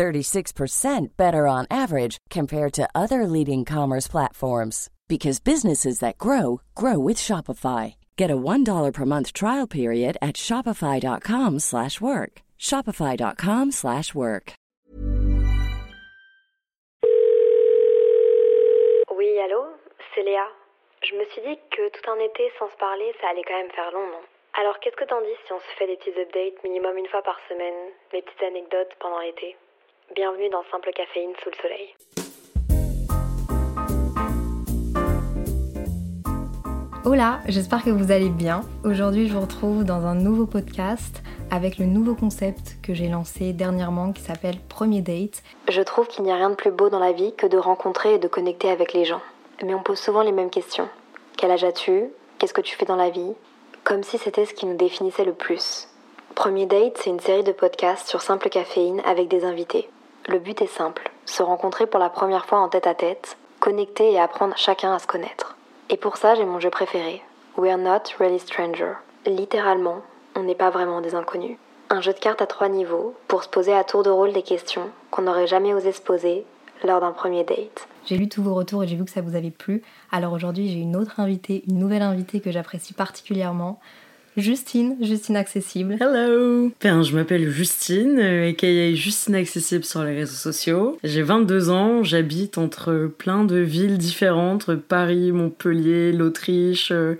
[0.00, 6.98] 36% better on average compared to other leading commerce platforms because businesses that grow grow
[6.98, 7.96] with Shopify.
[8.16, 12.32] Get a $1 per month trial period at shopify.com/work.
[12.68, 14.46] shopify.com/work.
[19.18, 19.62] Oui, allô
[20.14, 20.46] C'est Léa.
[21.02, 23.74] Je me suis dit que tout un été sans se parler, ça allait quand même
[23.78, 24.24] faire long, non?
[24.54, 27.22] Alors qu'est-ce que t'en dis si on se fait des petits updates minimum une fois
[27.22, 27.80] par semaine,
[28.12, 29.56] des petites anecdotes pendant l'été?
[30.16, 31.94] Bienvenue dans Simple Caféine sous le soleil.
[37.04, 38.62] Hola, j'espère que vous allez bien.
[38.84, 41.22] Aujourd'hui, je vous retrouve dans un nouveau podcast
[41.52, 45.44] avec le nouveau concept que j'ai lancé dernièrement qui s'appelle Premier Date.
[45.68, 48.14] Je trouve qu'il n'y a rien de plus beau dans la vie que de rencontrer
[48.14, 49.22] et de connecter avec les gens.
[49.62, 50.88] Mais on pose souvent les mêmes questions.
[51.36, 52.10] Quel âge as-tu?
[52.38, 53.34] Qu'est-ce que tu fais dans la vie?
[53.84, 55.86] Comme si c'était ce qui nous définissait le plus.
[56.34, 59.88] Premier Date, c'est une série de podcasts sur simple caféine avec des invités.
[60.28, 64.12] Le but est simple, se rencontrer pour la première fois en tête à tête, connecter
[64.12, 65.56] et apprendre chacun à se connaître.
[65.88, 67.22] Et pour ça, j'ai mon jeu préféré,
[67.56, 68.92] We're Not Really Stranger.
[69.26, 70.02] Littéralement,
[70.36, 71.58] on n'est pas vraiment des inconnus.
[71.88, 74.42] Un jeu de cartes à trois niveaux pour se poser à tour de rôle des
[74.42, 76.44] questions qu'on n'aurait jamais osé se poser
[76.84, 77.88] lors d'un premier date.
[78.06, 79.82] J'ai lu tous vos retours et j'ai vu que ça vous avait plu.
[80.12, 83.80] Alors aujourd'hui, j'ai une autre invitée, une nouvelle invitée que j'apprécie particulièrement.
[84.36, 85.96] Justine, Justine Accessible.
[86.00, 90.98] Hello ben, Je m'appelle Justine, euh, aka Justine Accessible sur les réseaux sociaux.
[91.02, 97.14] J'ai 22 ans, j'habite entre plein de villes différentes, Paris, Montpellier, l'Autriche, euh,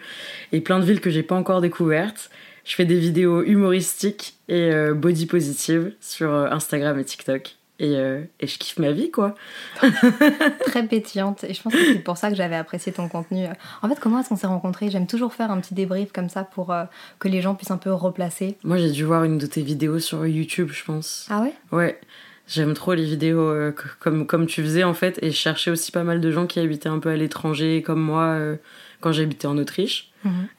[0.53, 2.31] et plein de villes que j'ai pas encore découvertes.
[2.65, 7.57] Je fais des vidéos humoristiques et euh, body positive sur Instagram et TikTok.
[7.81, 9.35] Euh, et, je kiffe ma vie, quoi.
[10.67, 11.45] Très pétillante.
[11.45, 13.47] Et je pense que c'est pour ça que j'avais apprécié ton contenu.
[13.83, 14.91] En fait, comment est-ce qu'on s'est rencontrés?
[14.91, 16.85] J'aime toujours faire un petit débrief comme ça pour euh,
[17.19, 18.57] que les gens puissent un peu replacer.
[18.65, 21.27] Moi, j'ai dû voir une de tes vidéos sur YouTube, je pense.
[21.31, 21.55] Ah ouais?
[21.73, 22.01] Ouais.
[22.47, 25.19] J'aime trop les vidéos euh, comme, comme tu faisais, en fait.
[25.23, 28.01] Et je cherchais aussi pas mal de gens qui habitaient un peu à l'étranger, comme
[28.01, 28.37] moi,
[29.01, 30.10] quand j'habitais en Autriche.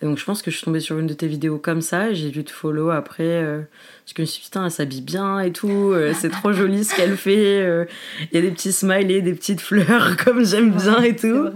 [0.02, 2.14] Et donc, je pense que je suis tombée sur une de tes vidéos comme ça.
[2.14, 3.68] J'ai dû te follow après
[4.12, 6.52] parce que je me suis dit, putain, elle s'habille bien et tout, euh, c'est trop
[6.52, 7.62] joli ce qu'elle fait.
[7.62, 7.86] Euh,
[8.32, 11.50] il y a des petits smileys, des petites fleurs, comme j'aime bien et tout.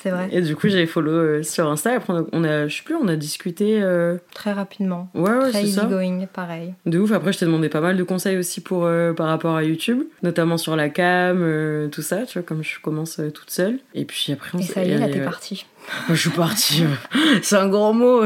[0.00, 0.28] C'est vrai.
[0.32, 1.94] Et du coup, j'avais follow euh, sur Insta.
[1.94, 3.82] Après, on a, je sais plus, on a discuté.
[4.34, 5.08] Très rapidement.
[5.14, 6.74] Ouais, ouais, Très easy going, pareil.
[6.84, 7.12] De ouf.
[7.12, 10.58] Après, je t'ai demandé pas mal de conseils aussi pour, par rapport à YouTube, notamment
[10.58, 13.78] sur la cam, tout ça, tu vois, comme je commence toute seule.
[13.94, 15.66] Et puis après, on Et ça y est, là, t'es partie.
[16.08, 16.84] je suis partie.
[17.42, 18.24] C'est un grand mot.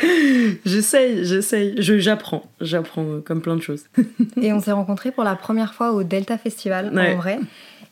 [0.64, 1.74] j'essaye, j'essaye.
[1.78, 3.84] j'apprends, j'apprends comme plein de choses.
[4.40, 7.38] et on s'est rencontrés pour la première fois au Delta Festival, en vrai.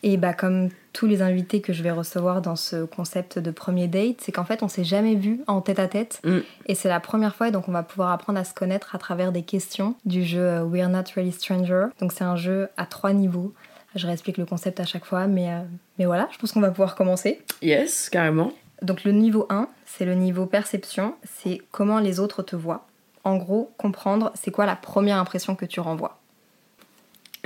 [0.02, 3.88] Et bah, comme tous les invités que je vais recevoir dans ce concept de premier
[3.88, 6.20] date, c'est qu'en fait, on s'est jamais vu en tête à tête.
[6.24, 6.40] Mm.
[6.66, 8.98] Et c'est la première fois, et donc on va pouvoir apprendre à se connaître à
[8.98, 11.86] travers des questions du jeu euh, We're Not Really Stranger.
[12.00, 13.54] Donc c'est un jeu à trois niveaux.
[13.94, 15.62] Je réexplique le concept à chaque fois, mais, euh,
[15.98, 17.40] mais voilà, je pense qu'on va pouvoir commencer.
[17.62, 18.52] Yes, carrément.
[18.82, 22.86] Donc le niveau 1, c'est le niveau perception, c'est comment les autres te voient.
[23.24, 26.18] En gros, comprendre c'est quoi la première impression que tu renvoies.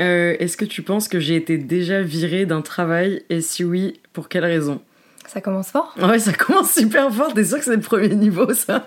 [0.01, 3.25] Euh, est-ce que tu penses que j'ai été déjà virée d'un travail?
[3.31, 4.81] Et si oui, pour quelle raison?
[5.27, 5.95] Ça commence fort?
[6.01, 8.85] Ouais, ça commence super fort, t'es sûr que c'est le premier niveau ça?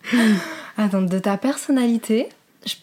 [0.76, 2.28] Attends, de ta personnalité,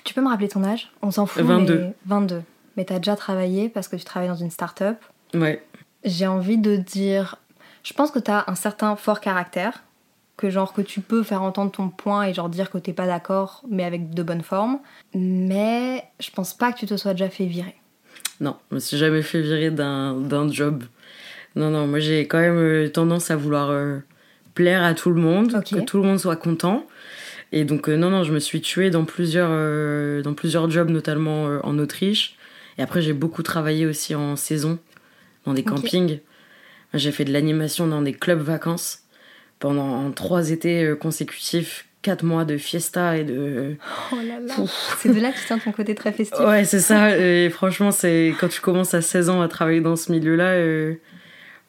[0.04, 0.92] tu peux me rappeler ton âge?
[1.02, 1.44] On s'en fout.
[1.44, 1.78] 22.
[1.78, 2.42] Mais 22.
[2.78, 4.98] Mais t'as déjà travaillé parce que tu travailles dans une start-up.
[5.34, 5.64] Ouais.
[6.04, 7.38] J'ai envie de dire
[7.86, 9.84] je pense que tu as un certain fort caractère,
[10.38, 13.06] que genre que tu peux faire entendre ton point et genre dire que t'es pas
[13.06, 14.80] d'accord, mais avec de bonnes formes.
[15.14, 17.76] Mais je pense pas que tu te sois déjà fait virer.
[18.42, 20.84] Non, je me suis jamais fait virer d'un job.
[21.56, 24.00] Non, non, moi j'ai quand même euh, tendance à vouloir euh,
[24.56, 26.88] plaire à tout le monde, que tout le monde soit content.
[27.52, 29.52] Et donc, euh, non, non, je me suis tuée dans plusieurs,
[30.24, 32.36] dans plusieurs jobs, notamment en Autriche.
[32.80, 34.80] Et après, j'ai beaucoup travaillé aussi en saison,
[35.46, 36.20] dans des campings.
[36.96, 39.06] J'ai fait de l'animation dans des clubs vacances
[39.60, 43.76] pendant trois étés euh, consécutifs, quatre mois de fiesta et de.
[44.12, 44.54] Oh là là
[45.00, 46.40] C'est de là que tu tiens ton côté très festif.
[46.40, 47.18] Ouais, c'est ça.
[47.18, 50.96] Et franchement, c'est quand tu commences à 16 ans à travailler dans ce milieu-là, euh,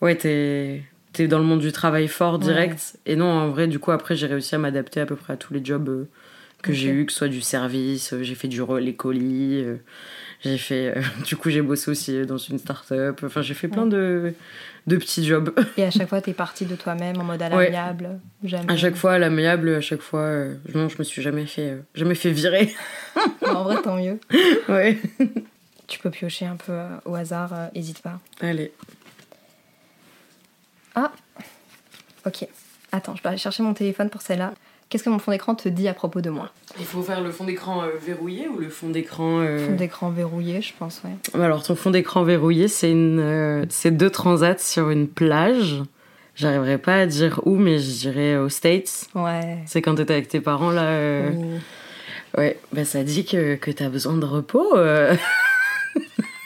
[0.01, 0.83] ouais, t'es
[1.19, 2.99] es dans le monde du travail fort direct.
[3.07, 5.37] Et non, en vrai, du coup, après, j'ai réussi à m'adapter à peu près à
[5.37, 6.05] tous les jobs euh,
[6.63, 9.65] que j'ai eu, que ce soit du service, j'ai fait du les colis,
[10.43, 10.95] J'ai fait,
[11.25, 13.21] du coup, j'ai bossé aussi dans une start-up.
[13.25, 14.35] Enfin, j'ai fait plein de,
[14.87, 15.55] de petits jobs.
[15.77, 18.73] Et à chaque fois, t'es partie de toi-même en mode à l'amiable jamais...
[18.73, 20.21] À chaque fois, à l'amiable, à chaque fois.
[20.21, 22.75] Euh, non, je me suis jamais fait, jamais fait virer.
[23.47, 24.19] en vrai, tant mieux.
[24.69, 24.99] Ouais.
[25.87, 28.19] Tu peux piocher un peu au hasard, hésite pas.
[28.41, 28.73] Allez.
[30.97, 31.13] Ah
[32.25, 32.47] Ok.
[32.91, 34.55] Attends, je vais aller chercher mon téléphone pour celle-là.
[34.89, 37.33] Qu'est-ce que mon fond d'écran te dit à propos de moi Il faut faire le
[37.33, 39.41] fond d'écran euh, verrouillé ou le fond d'écran.
[39.41, 41.41] Euh, fond d'écran verrouillé, je pense, ouais.
[41.41, 45.83] Alors, ton fond d'écran verrouillé, c'est une, euh, c'est deux transats sur une plage.
[46.37, 49.09] J'arriverai pas à dire où, mais je dirais aux States.
[49.17, 49.59] Ouais.
[49.67, 51.31] C'est quand t'étais avec tes parents, là.
[52.37, 54.77] Ouais, bah ça dit que, que t'as besoin de repos.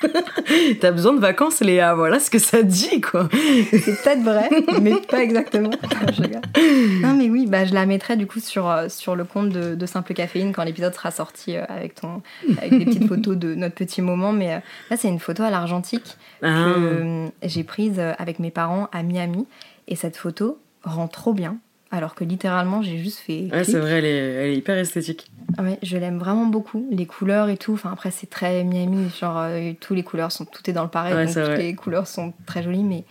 [0.81, 1.95] T'as besoin de vacances, Léa.
[1.95, 3.29] Voilà ce que ça dit, quoi.
[3.71, 4.49] C'est peut-être vrai,
[4.81, 5.71] mais pas exactement.
[7.03, 9.87] non, mais oui, bah, je la mettrai du coup sur, euh, sur le compte de,
[9.87, 12.23] Simple Caféine quand l'épisode sera sorti euh, avec, ton,
[12.59, 14.33] avec des petites photos de notre petit moment.
[14.33, 14.59] Mais euh,
[14.91, 16.75] là, c'est une photo à l'argentique ah.
[16.77, 19.47] que j'ai prise avec mes parents à Miami.
[19.89, 21.59] Et cette photo rend trop bien
[21.91, 23.49] alors que littéralement j'ai juste fait.
[23.53, 25.31] Ouais, c'est vrai, elle est, hyper esthétique.
[25.59, 26.87] Ouais, je l'aime vraiment beaucoup.
[26.91, 27.73] Les couleurs et tout.
[27.73, 29.11] Enfin, après, c'est très Miami.
[29.19, 30.45] Genre, euh, tous les couleurs sont.
[30.45, 31.13] Tout est dans le pareil.
[31.13, 32.85] donc, toutes les couleurs sont très jolies.
[32.85, 33.05] Mais,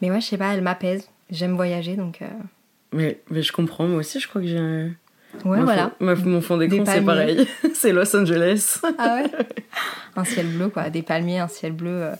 [0.00, 1.08] mais ouais, je sais pas, elle m'apaise.
[1.30, 2.22] J'aime voyager donc.
[2.22, 2.26] Euh.
[2.92, 3.86] Mais, mais je comprends.
[3.86, 4.90] Moi aussi, je crois que j'ai.
[5.44, 5.92] Ouais, voilà.
[6.00, 7.46] mon fond d'écran, c'est pareil.
[7.74, 8.80] c'est Los Angeles.
[8.98, 9.30] ah ouais
[10.16, 10.90] Un ciel bleu, quoi.
[10.90, 12.02] Des palmiers, un ciel bleu.
[12.02, 12.14] Euh.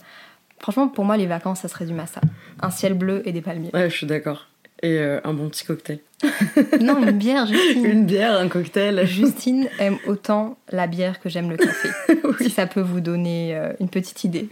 [0.59, 2.21] Franchement, pour moi, les vacances, ça se résume à ça.
[2.61, 3.69] Un ciel bleu et des palmiers.
[3.73, 4.47] Ouais, je suis d'accord
[4.83, 5.99] et euh, un bon petit cocktail.
[6.81, 7.85] non, une bière, Justine.
[7.85, 9.05] Une bière, un cocktail.
[9.07, 11.89] Justine aime autant la bière que j'aime le café.
[12.09, 12.33] oui.
[12.41, 14.49] Si ça peut vous donner euh, une petite idée.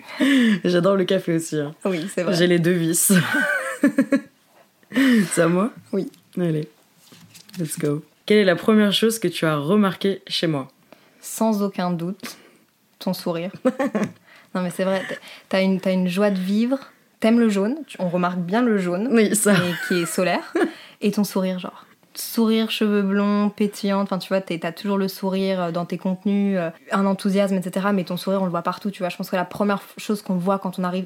[0.64, 1.58] J'adore le café aussi.
[1.58, 1.76] Hein.
[1.84, 2.34] Oui, c'est vrai.
[2.34, 3.12] J'ai les deux vices.
[5.32, 5.72] c'est à moi?
[5.92, 6.10] Oui.
[6.40, 6.68] Allez,
[7.60, 8.04] let's go.
[8.26, 10.70] Quelle est la première chose que tu as remarqué chez moi?
[11.20, 12.38] Sans aucun doute,
[13.00, 13.52] ton sourire.
[14.56, 15.04] non, mais c'est vrai,
[15.50, 16.80] t'as une, as une joie de vivre
[17.22, 19.54] t'aimes le jaune, on remarque bien le jaune, oui, ça.
[19.88, 20.54] qui est solaire,
[21.02, 21.86] et ton sourire, genre.
[22.14, 26.58] Sourire, cheveux blonds, pétillant, enfin tu vois, t'as toujours le sourire euh, dans tes contenus,
[26.60, 27.88] euh, un enthousiasme, etc.
[27.94, 29.08] Mais ton sourire, on le voit partout, tu vois.
[29.08, 31.06] Je pense que la première chose qu'on voit quand on arrive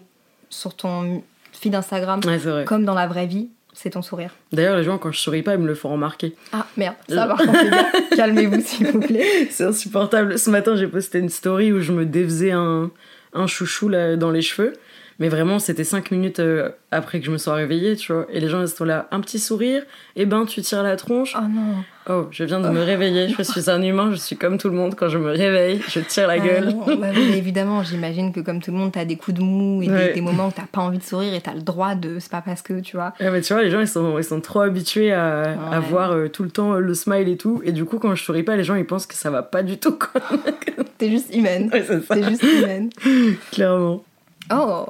[0.49, 1.21] sur ton
[1.51, 2.21] feed Instagram,
[2.65, 4.31] comme dans la vraie vie, c'est ton sourire.
[4.51, 6.33] D'ailleurs, les gens, quand je souris pas, ils me le font remarquer.
[6.53, 7.35] Ah merde, ça va,
[8.15, 9.47] calmez-vous s'il vous plaît.
[9.51, 10.39] C'est insupportable.
[10.39, 12.89] Ce matin, j'ai posté une story où je me défaisais un,
[13.33, 14.73] un chouchou là, dans les cheveux.
[15.19, 18.27] Mais vraiment, c'était cinq minutes euh, après que je me sois réveillée, tu vois.
[18.31, 19.81] Et les gens, ils sont là, un petit sourire,
[20.15, 21.35] et eh ben tu tires la tronche.
[21.37, 21.83] Oh non.
[22.07, 24.75] Oh, je viens de me réveiller, je suis un humain, je suis comme tout le
[24.75, 24.93] monde.
[24.95, 26.75] Quand je me réveille, je tire la ah gueule.
[26.99, 30.21] bah évidemment, j'imagine que comme tout le monde, t'as des coups de mou et des,
[30.21, 32.19] moments où t'as pas envie de sourire et t'as le droit de.
[32.19, 33.13] C'est pas parce que, tu vois.
[33.19, 36.11] Ouais, mais tu vois, les gens, ils sont, ils sont trop habitués à, à voir
[36.11, 37.61] euh, tout le temps euh, le smile et tout.
[37.65, 39.63] Et du coup, quand je souris pas, les gens, ils pensent que ça va pas
[39.63, 39.97] du tout.
[40.99, 41.71] T'es juste humaine.
[41.73, 42.89] Ouais, c'est T'es juste humaine.
[43.51, 44.03] Clairement.
[44.51, 44.87] Oh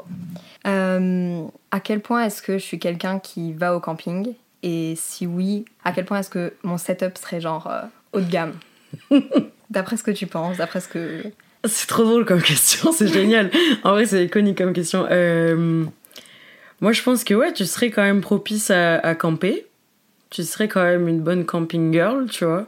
[0.68, 5.26] euh, À quel point est-ce que je suis quelqu'un qui va au camping Et si
[5.26, 7.82] oui, à quel point est-ce que mon setup serait genre euh,
[8.14, 8.54] haut de gamme
[9.70, 11.24] D'après ce que tu penses, d'après ce que...
[11.64, 13.50] C'est trop drôle comme question, c'est génial.
[13.84, 15.08] En vrai, c'est iconique comme question.
[15.10, 15.84] Euh,
[16.80, 19.66] moi, je pense que ouais, tu serais quand même propice à, camper.
[20.30, 22.68] Tu serais quand même une bonne camping girl, tu vois.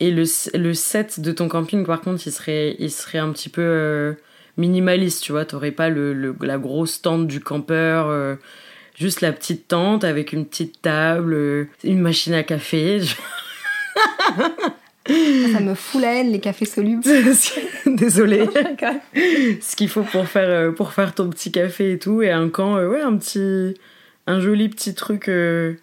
[0.00, 3.48] Et le, le set de ton camping, par contre, il serait, il serait un petit
[3.48, 4.16] peu
[4.56, 5.44] minimaliste, tu vois.
[5.44, 8.36] T'aurais pas le, la grosse tente du campeur, euh,
[8.94, 13.00] juste la petite tente avec une petite table, euh, une machine à café.
[15.06, 17.02] Ça me fout la haine, les cafés solubles.
[17.86, 18.48] Désolée.
[19.60, 22.22] Ce qu'il faut pour faire, euh, pour faire ton petit café et tout.
[22.22, 23.74] Et un camp, ouais, un petit.
[24.28, 25.28] Un joli petit truc.
[25.28, 25.76] un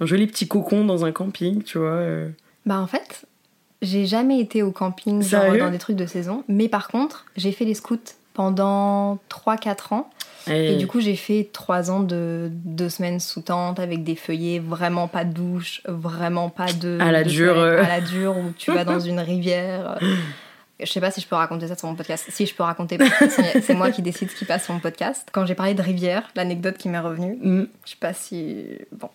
[0.00, 2.00] joli petit cocon dans un camping, tu vois.
[2.64, 3.26] Bah, en fait,
[3.82, 6.44] j'ai jamais été au camping, genre dans des trucs de saison.
[6.48, 7.98] Mais par contre, j'ai fait les scouts
[8.32, 10.10] pendant 3-4 ans.
[10.48, 10.76] Et...
[10.76, 15.06] du coup, j'ai fait 3 ans de 2 semaines sous tente avec des feuillets, vraiment
[15.06, 16.98] pas de douche, vraiment pas de.
[17.00, 17.58] À la dure.
[17.58, 19.98] À la dure, où tu vas dans une rivière.
[20.80, 22.26] Je sais pas si je peux raconter ça sur mon podcast.
[22.28, 22.98] Si je peux raconter,
[23.62, 25.28] c'est moi qui décide ce qui passe sur mon podcast.
[25.30, 27.66] Quand j'ai parlé de rivière, l'anecdote qui m'est revenue, mm.
[27.84, 28.64] je sais pas si.
[28.90, 29.10] Bon.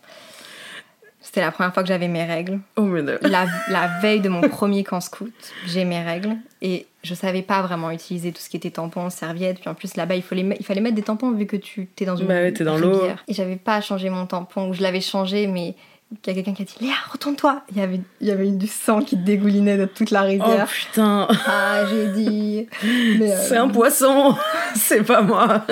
[1.27, 2.61] C'était la première fois que j'avais mes règles.
[2.77, 5.33] Oh, mais la, la, veille de mon premier camp scout,
[5.65, 6.37] j'ai mes règles.
[6.61, 9.59] Et je savais pas vraiment utiliser tout ce qui était tampons, serviettes.
[9.59, 12.05] Puis en plus, là-bas, il, fallait, il fallait mettre des tampons vu que tu t'es
[12.05, 13.01] dans une bah t'es dans l'eau.
[13.27, 14.69] Et j'avais pas changé mon tampon.
[14.69, 15.75] Ou je l'avais changé, mais
[16.11, 18.49] il y a quelqu'un qui a dit Léa, retourne-toi Il y avait, il y avait
[18.49, 20.65] du sang qui dégoulinait de toute la rivière.
[20.65, 22.67] Oh putain Ah, j'ai dit.
[23.49, 24.33] C'est un poisson
[24.75, 25.65] C'est pas moi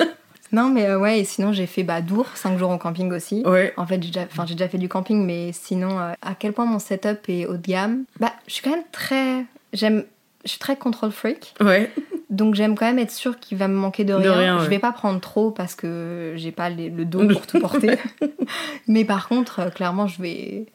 [0.56, 3.42] non, mais euh, ouais, et sinon j'ai fait bah, Dour, 5 jours en camping aussi.
[3.44, 3.74] Ouais.
[3.76, 6.64] En fait, j'ai déjà, j'ai déjà fait du camping, mais sinon, euh, à quel point
[6.64, 8.04] mon setup est haut de gamme?
[8.20, 9.44] Bah, je suis quand même très.
[9.74, 10.04] J'aime.
[10.44, 11.54] Je suis très control freak.
[11.60, 11.90] Ouais.
[12.30, 14.58] Donc j'aime quand même être sûre qu'il va me manquer de rien.
[14.60, 17.98] Je vais pas prendre trop parce que j'ai pas le dos pour tout porter.
[18.88, 20.66] Mais par contre, euh, clairement, je vais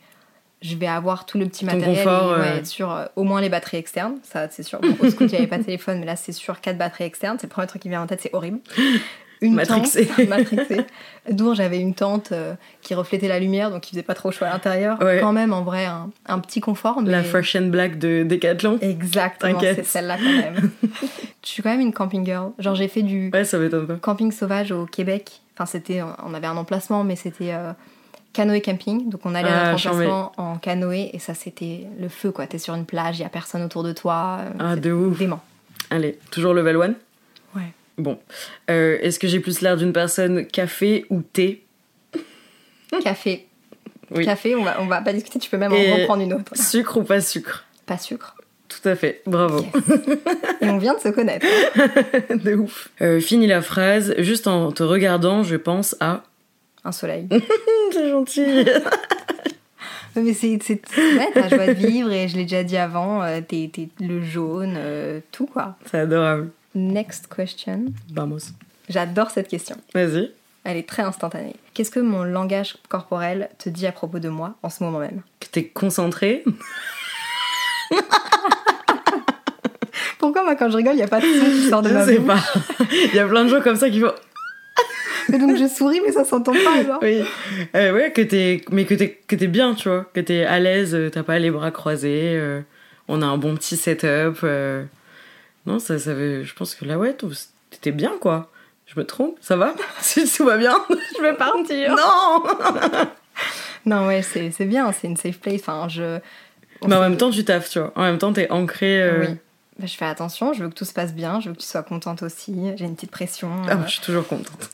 [0.61, 2.07] je vais avoir tout le petit matériel
[2.61, 5.31] et, sur euh, au moins les batteries externes ça c'est sûr bon, au scout il
[5.31, 7.65] n'y avait pas de téléphone mais là c'est sûr quatre batteries externes c'est le premier
[7.65, 8.59] truc qui vient en tête c'est horrible
[9.41, 10.05] une matrixée.
[10.05, 10.81] tente matrixée.
[11.29, 14.45] D'où j'avais une tente euh, qui reflétait la lumière, donc il faisait pas trop chaud
[14.45, 14.98] à l'intérieur.
[15.00, 17.01] Quand même, en vrai, un, petit confort.
[17.01, 18.77] La Fresh and Black de Decathlon.
[18.81, 20.71] Exactement, c'est celle-là quand même.
[21.43, 22.51] je suis quand même une camping girl.
[22.60, 23.95] Genre j'ai fait du ouais, ça pas.
[24.01, 25.41] camping sauvage au Québec.
[25.55, 27.74] Enfin, c'était, on avait un emplacement, mais c'était euh,
[28.33, 29.10] canoë camping.
[29.10, 32.48] Donc on allait à notre ah, emplacement en canoë et ça c'était le feu quoi.
[32.48, 34.39] T'es sur une plage, il y a personne autour de toi.
[34.41, 35.17] Euh, ah de ouf.
[35.17, 35.41] Dément.
[35.89, 36.93] Allez, toujours level 1 Ouais.
[38.01, 38.17] Bon.
[38.70, 41.63] Euh, est-ce que j'ai plus l'air d'une personne café ou thé?
[43.03, 43.48] Café.
[44.10, 44.25] Oui.
[44.25, 46.51] Café, on va, on va pas discuter, tu peux même en reprendre une autre.
[46.58, 47.63] Sucre ou pas sucre?
[47.86, 48.36] Pas sucre.
[48.67, 49.63] Tout à fait, bravo.
[50.62, 51.46] Et on vient de se connaître.
[52.43, 52.89] de ouf.
[53.01, 56.24] Euh, fini la phrase, juste en te regardant, je pense à...
[56.84, 57.27] Un soleil.
[57.91, 58.46] c'est gentil.
[60.15, 63.70] Mais c'est ouais, ta joie de vivre et je l'ai déjà dit avant, euh, t'es
[64.01, 64.77] le jaune,
[65.31, 65.77] tout quoi.
[65.89, 66.50] C'est adorable.
[66.75, 67.86] Next question.
[68.13, 68.54] Vamos.
[68.90, 69.75] J'adore cette question.
[69.94, 70.32] Vas-y.
[70.63, 71.56] Elle est très instantanée.
[71.74, 75.22] Qu'est-ce que mon langage corporel te dit à propos de moi en ce moment même?
[75.40, 76.44] Que t'es concentré
[80.20, 81.94] Pourquoi moi quand je rigole, il n'y a pas de son qui sort de je
[81.94, 82.13] ma bouche?
[82.16, 82.40] sais pas.
[82.92, 84.13] Il y a plein de gens comme ça qui font...
[85.38, 87.00] donc je souris mais ça s'entend pas genre.
[87.01, 87.24] Oui.
[87.75, 90.60] Euh, ouais, que t'es mais que t'es que es bien, tu vois, que t'es à
[90.60, 92.62] l'aise, euh, t'as pas les bras croisés, euh,
[93.08, 94.40] on a un bon petit setup.
[94.44, 94.84] Euh,
[95.65, 96.44] non, ça, ça veut...
[96.44, 97.15] je pense que là, ouais,
[97.70, 98.50] t'étais bien, quoi.
[98.88, 99.74] Je me trompe Ça va?
[100.01, 100.75] Si tout va bien,
[101.18, 101.96] je vais partir.
[101.96, 102.44] Non
[103.86, 105.62] Non, ouais, c'est bien, c'est une safe place.
[105.62, 106.20] Enfin, je...
[106.86, 107.91] Mais en même temps, tu taffes, tu vois.
[107.96, 109.01] En même temps, t'es ancré.
[109.01, 109.38] Euh, oui.
[109.80, 111.65] Bah, je fais attention, je veux que tout se passe bien, je veux que tu
[111.65, 112.56] sois contente aussi.
[112.75, 113.50] J'ai une petite pression.
[113.68, 114.70] Ah, je suis toujours contente.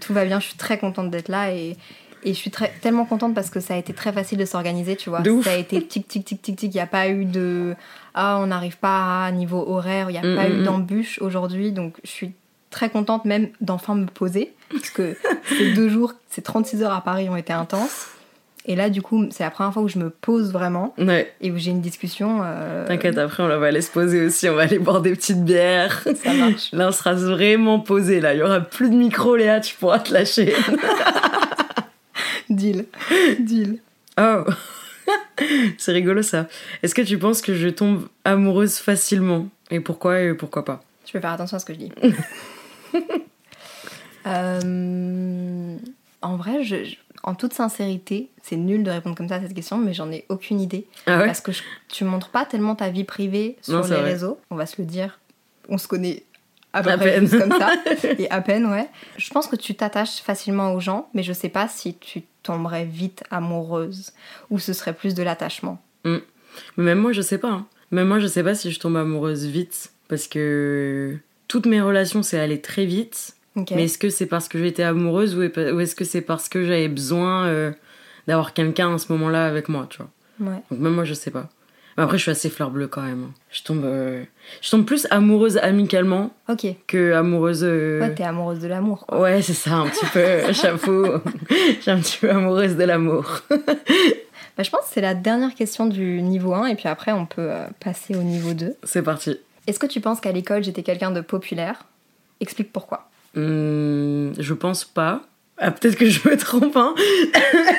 [0.00, 1.76] tout va bien, je suis très contente d'être là et
[2.24, 4.96] et je suis très, tellement contente parce que ça a été très facile de s'organiser,
[4.96, 5.22] tu vois.
[5.42, 6.74] ça a été tic, tic, tic, tic, tic.
[6.74, 7.74] Il n'y a pas eu de.
[8.14, 10.10] Ah, on n'arrive pas à niveau horaire.
[10.10, 10.64] Il n'y a mm, pas eu mm, mm.
[10.64, 11.72] d'embûche aujourd'hui.
[11.72, 12.32] Donc, je suis
[12.70, 14.52] très contente même d'enfin me poser.
[14.70, 15.16] Parce que
[15.58, 18.08] ces deux jours, ces 36 heures à Paris ont été intenses.
[18.68, 21.32] Et là, du coup, c'est la première fois où je me pose vraiment ouais.
[21.40, 22.40] et où j'ai une discussion.
[22.42, 24.48] Euh, T'inquiète, après, on va aller se poser aussi.
[24.48, 26.02] On va aller boire des petites bières.
[26.24, 26.72] Ça marche.
[26.72, 28.20] Là, on sera vraiment posé.
[28.20, 29.60] Là, il y aura plus de micro, Léa.
[29.60, 30.52] Tu pourras te lâcher.
[32.48, 32.86] Deal.
[33.40, 33.78] Deal.
[34.18, 34.44] Oh
[35.78, 36.46] C'est rigolo ça.
[36.82, 39.48] Est-ce que tu penses que je tombe amoureuse facilement?
[39.70, 40.82] Et pourquoi et pourquoi pas?
[41.06, 41.92] Je vais faire attention à ce que je dis.
[44.28, 45.76] Euh,
[46.20, 49.78] en vrai, je, en toute sincérité, c'est nul de répondre comme ça à cette question,
[49.78, 50.86] mais j'en ai aucune idée.
[51.06, 51.52] Ah parce que
[51.88, 55.20] tu montres pas tellement ta vie privée sur les réseaux, on va se le dire.
[55.68, 56.24] On se connaît
[56.72, 57.72] à peu près comme ça.
[58.18, 58.88] Et à peine, ouais.
[59.16, 62.84] Je pense que tu t'attaches facilement aux gens, mais je sais pas si tu tomberais
[62.84, 64.12] vite amoureuse
[64.50, 65.82] ou ce serait plus de l'attachement.
[66.04, 66.16] Mm.
[66.76, 67.50] Mais même moi, je sais pas.
[67.50, 67.66] Hein.
[67.90, 71.16] Même moi, je sais pas si je tombe amoureuse vite parce que
[71.48, 73.34] toutes mes relations, c'est allé très vite.
[73.70, 76.88] Mais est-ce que c'est parce que j'étais amoureuse ou est-ce que c'est parce que j'avais
[76.88, 77.72] besoin euh,
[78.26, 80.10] d'avoir quelqu'un à ce moment-là avec moi, tu vois?
[80.40, 80.62] Ouais.
[80.70, 81.48] Donc même moi, je sais pas
[82.02, 83.32] après, je suis assez fleur bleue quand même.
[83.50, 84.24] Je tombe, euh,
[84.60, 87.64] je tombe plus amoureuse amicalement ok que amoureuse.
[87.64, 89.06] Euh, ouais, t'es amoureuse de l'amour.
[89.10, 90.52] Ouais, c'est ça, un petit peu.
[90.52, 91.22] chapeau.
[91.80, 93.40] J'ai un petit peu amoureuse de l'amour.
[93.48, 97.24] bah, je pense que c'est la dernière question du niveau 1 et puis après, on
[97.24, 98.74] peut euh, passer au niveau 2.
[98.82, 99.38] C'est parti.
[99.66, 101.86] Est-ce que tu penses qu'à l'école, j'étais quelqu'un de populaire?
[102.40, 103.08] Explique pourquoi.
[103.36, 105.22] Hum, je pense pas.
[105.58, 106.94] Ah, peut-être que je me trompe, hein.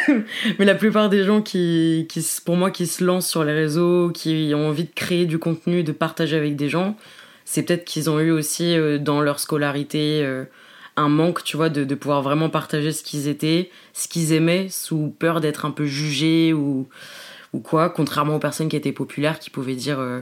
[0.59, 2.07] mais la plupart des gens qui,
[2.43, 5.83] pour moi, qui se lancent sur les réseaux, qui ont envie de créer du contenu,
[5.83, 6.97] de partager avec des gens,
[7.45, 10.45] c'est peut-être qu'ils ont eu aussi euh, dans leur scolarité euh,
[10.95, 15.13] un manque, tu vois, de, pouvoir vraiment partager ce qu'ils étaient, ce qu'ils aimaient, sous
[15.19, 16.87] peur d'être un peu jugés ou,
[17.53, 20.21] ou quoi, contrairement aux personnes qui étaient populaires, qui pouvaient dire euh,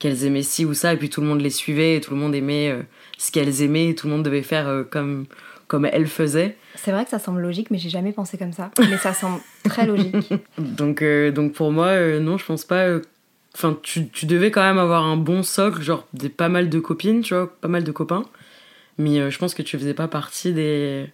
[0.00, 2.20] qu'elles aimaient ci ou ça, et puis tout le monde les suivait, et tout le
[2.20, 2.76] monde aimait
[3.18, 5.26] ce qu'elles aimaient, et tout le monde devait faire comme
[5.68, 6.56] comme elle faisait.
[6.74, 8.70] C'est vrai que ça semble logique, mais j'ai jamais pensé comme ça.
[8.78, 10.32] Mais ça semble très logique.
[10.58, 12.86] donc, euh, donc pour moi, euh, non, je pense pas.
[12.86, 13.02] Euh,
[13.54, 16.80] enfin, tu, tu, devais quand même avoir un bon socle, genre des, pas mal de
[16.80, 18.24] copines, tu vois, pas mal de copains.
[18.96, 21.06] Mais je pense que tu faisais pas partie des.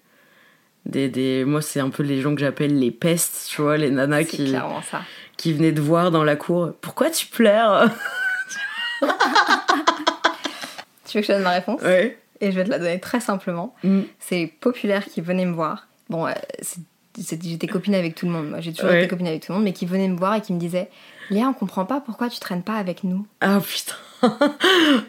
[0.87, 1.45] Des, des...
[1.45, 4.53] Moi, c'est un peu les gens que j'appelle les pestes, tu vois, les nanas qui,
[4.53, 5.03] ça.
[5.37, 6.73] qui venaient te voir dans la cour.
[6.81, 7.91] Pourquoi tu pleures?
[11.07, 11.81] Tu veux que je donne ma réponse?
[11.83, 13.75] Ouais et je vais te la donner très simplement.
[13.85, 14.03] Mm.
[14.19, 15.88] C'est Populaire qui venait me voir.
[16.09, 16.33] Bon, euh,
[17.16, 18.50] j'étais copine avec tout le monde.
[18.50, 20.40] Moi, j'ai toujours été copine avec tout le monde, mais qui venait me voir et
[20.40, 20.88] qui me disait
[21.30, 23.26] Léa, on comprend pas pourquoi tu traînes pas avec nous.
[23.40, 23.94] Ah putain.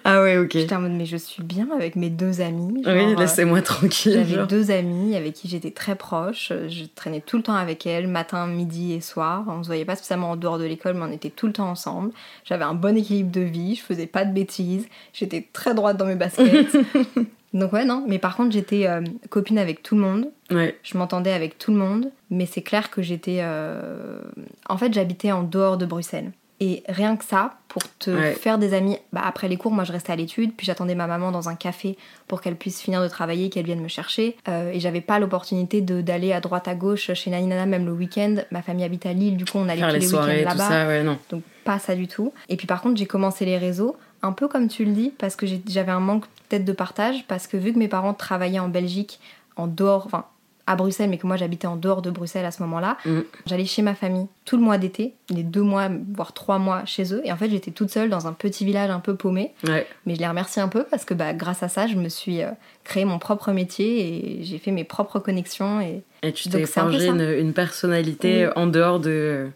[0.03, 0.51] ah ouais, ok.
[0.53, 2.83] J'étais en mode, mais je suis bien avec mes deux amis.
[2.85, 4.13] oui, laissez-moi tranquille.
[4.13, 6.51] J'avais deux amis avec qui j'étais très proche.
[6.67, 9.43] Je traînais tout le temps avec elles, matin, midi et soir.
[9.47, 11.69] On se voyait pas spécialement en dehors de l'école, mais on était tout le temps
[11.69, 12.11] ensemble.
[12.43, 14.87] J'avais un bon équilibre de vie, je faisais pas de bêtises.
[15.13, 16.77] J'étais très droite dans mes baskets.
[17.55, 18.03] Donc ouais, non.
[18.07, 20.29] Mais par contre, j'étais euh, copine avec tout le monde.
[20.51, 20.77] Ouais.
[20.83, 22.11] Je m'entendais avec tout le monde.
[22.29, 23.37] Mais c'est clair que j'étais...
[23.39, 24.19] Euh,
[24.67, 26.31] en fait, j'habitais en dehors de Bruxelles.
[26.61, 29.91] Et rien que ça, pour te faire des amis, bah après les cours, moi je
[29.91, 31.97] restais à l'étude, puis j'attendais ma maman dans un café
[32.27, 34.37] pour qu'elle puisse finir de travailler, qu'elle vienne me chercher.
[34.47, 37.91] Euh, et j'avais pas l'opportunité d'aller à droite à gauche chez Nani Nana, même le
[37.91, 38.35] week-end.
[38.51, 40.87] Ma famille habite à Lille, du coup on allait tous les, week-ends là-bas.
[40.87, 42.31] Ouais, Donc pas ça du tout.
[42.47, 45.35] Et puis par contre, j'ai commencé les réseaux, un peu comme tu le dis, parce
[45.35, 48.69] que j'avais un manque peut-être de partage, parce que vu que mes parents travaillaient en
[48.69, 49.19] Belgique,
[49.55, 50.25] en dehors, enfin
[50.67, 52.97] à Bruxelles, mais que moi j'habitais en dehors de Bruxelles à ce moment-là.
[53.05, 53.19] Mm.
[53.45, 57.13] J'allais chez ma famille tout le mois d'été, les deux mois, voire trois mois chez
[57.13, 57.21] eux.
[57.23, 59.53] Et en fait, j'étais toute seule dans un petit village un peu paumé.
[59.63, 62.41] Mais je les remercie un peu parce que bah, grâce à ça, je me suis
[62.41, 62.49] euh,
[62.83, 65.81] créé mon propre métier et j'ai fait mes propres connexions.
[65.81, 69.49] Et, et tu t'es forgé une, personnalité en dehors de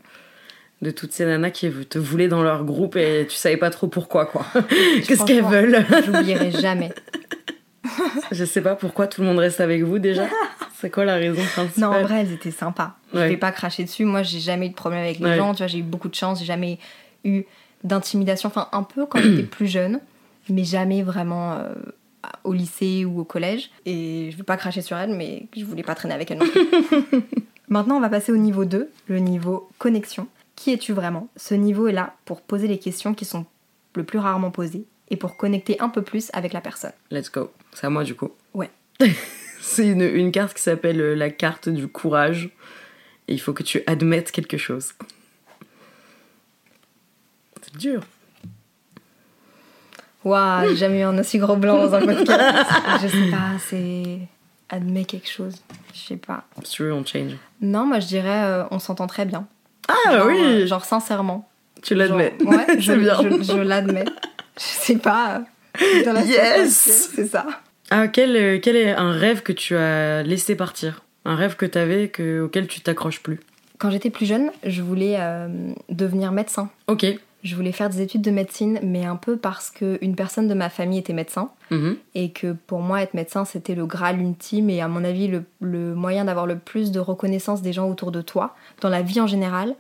[0.82, 3.88] de toutes ces nanas qui te voulaient dans leur groupe et tu savais pas trop
[3.88, 4.46] pourquoi quoi.
[5.06, 5.86] Qu'est-ce qu'elles veulent?
[6.06, 6.92] J'oublierai jamais.
[8.32, 10.28] je sais pas pourquoi tout le monde reste avec vous déjà.
[10.80, 11.90] C'est quoi la raison principale?
[11.90, 12.96] Non, en vrai, elles étaient sympas.
[13.14, 14.06] Je vais pas cracher dessus.
[14.06, 15.54] Moi, j'ai jamais eu de problème avec les gens.
[15.54, 16.40] Tu vois, j'ai eu beaucoup de chance.
[16.40, 16.80] J'ai jamais
[17.26, 17.44] eu
[17.84, 18.48] d'intimidation.
[18.48, 20.00] Enfin, un peu quand j'étais plus jeune,
[20.48, 21.74] mais jamais vraiment euh,
[22.46, 23.72] au lycée ou au collège.
[23.86, 26.48] Et je vais pas cracher sur elles, mais je voulais pas traîner avec elles non
[26.48, 26.66] plus.
[27.68, 30.28] Maintenant, on va passer au niveau 2, le niveau connexion.
[30.60, 31.30] Qui es-tu vraiment?
[31.38, 33.46] Ce niveau est là pour poser les questions qui sont
[33.96, 36.92] le plus rarement posées et pour connecter un peu plus avec la personne.
[37.12, 37.54] Let's go.
[37.72, 38.32] C'est à moi du coup.
[38.54, 38.70] Ouais.
[39.62, 42.50] C'est une, une, carte qui s'appelle euh, la carte du courage.
[43.30, 44.92] Et il faut que tu admettes quelque chose.
[47.62, 48.02] C'est dur.
[50.26, 52.70] Waouh, j'ai jamais eu un aussi gros blanc dans un podcast.
[53.02, 54.20] je sais pas, c'est.
[54.68, 55.56] Admets quelque chose.
[55.94, 56.44] Je sais pas.
[56.64, 57.38] Si tu veux, on change.
[57.62, 59.48] Non, moi je dirais euh, on s'entend très bien.
[59.90, 61.50] Ah oui euh, Genre sincèrement.
[61.82, 62.34] Tu l'admets.
[62.44, 64.06] Ouais, je, je, je l'admets.
[64.58, 65.42] Je sais pas.
[66.06, 67.46] Dans la yes C'est ça.
[67.90, 71.04] Ah, quel, quel est un rêve que tu as laissé partir?
[71.26, 73.40] Un rêve que tu avais que, auquel tu t'accroches plus?
[73.78, 75.48] Quand j'étais plus jeune, je voulais euh,
[75.90, 76.70] devenir médecin.
[76.88, 77.06] Ok.
[77.44, 80.70] Je voulais faire des études de médecine, mais un peu parce qu'une personne de ma
[80.70, 81.52] famille était médecin.
[81.72, 81.98] Mhm.
[82.16, 85.44] Et que pour moi, être médecin, c'était le graal ultime et à mon avis, le,
[85.62, 89.22] le moyen d'avoir le plus de reconnaissance des gens autour de toi, dans la vie
[89.22, 89.76] en général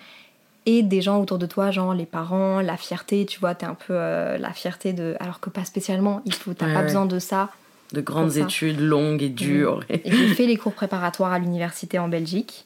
[0.65, 3.75] et des gens autour de toi, genre les parents, la fierté, tu vois, t'es un
[3.75, 5.15] peu euh, la fierté de.
[5.19, 7.49] Alors que pas spécialement, il faut, t'as pas besoin de ça
[7.93, 9.83] de grandes études longues et dures.
[9.89, 12.65] j'ai fait les cours préparatoires à l'université en Belgique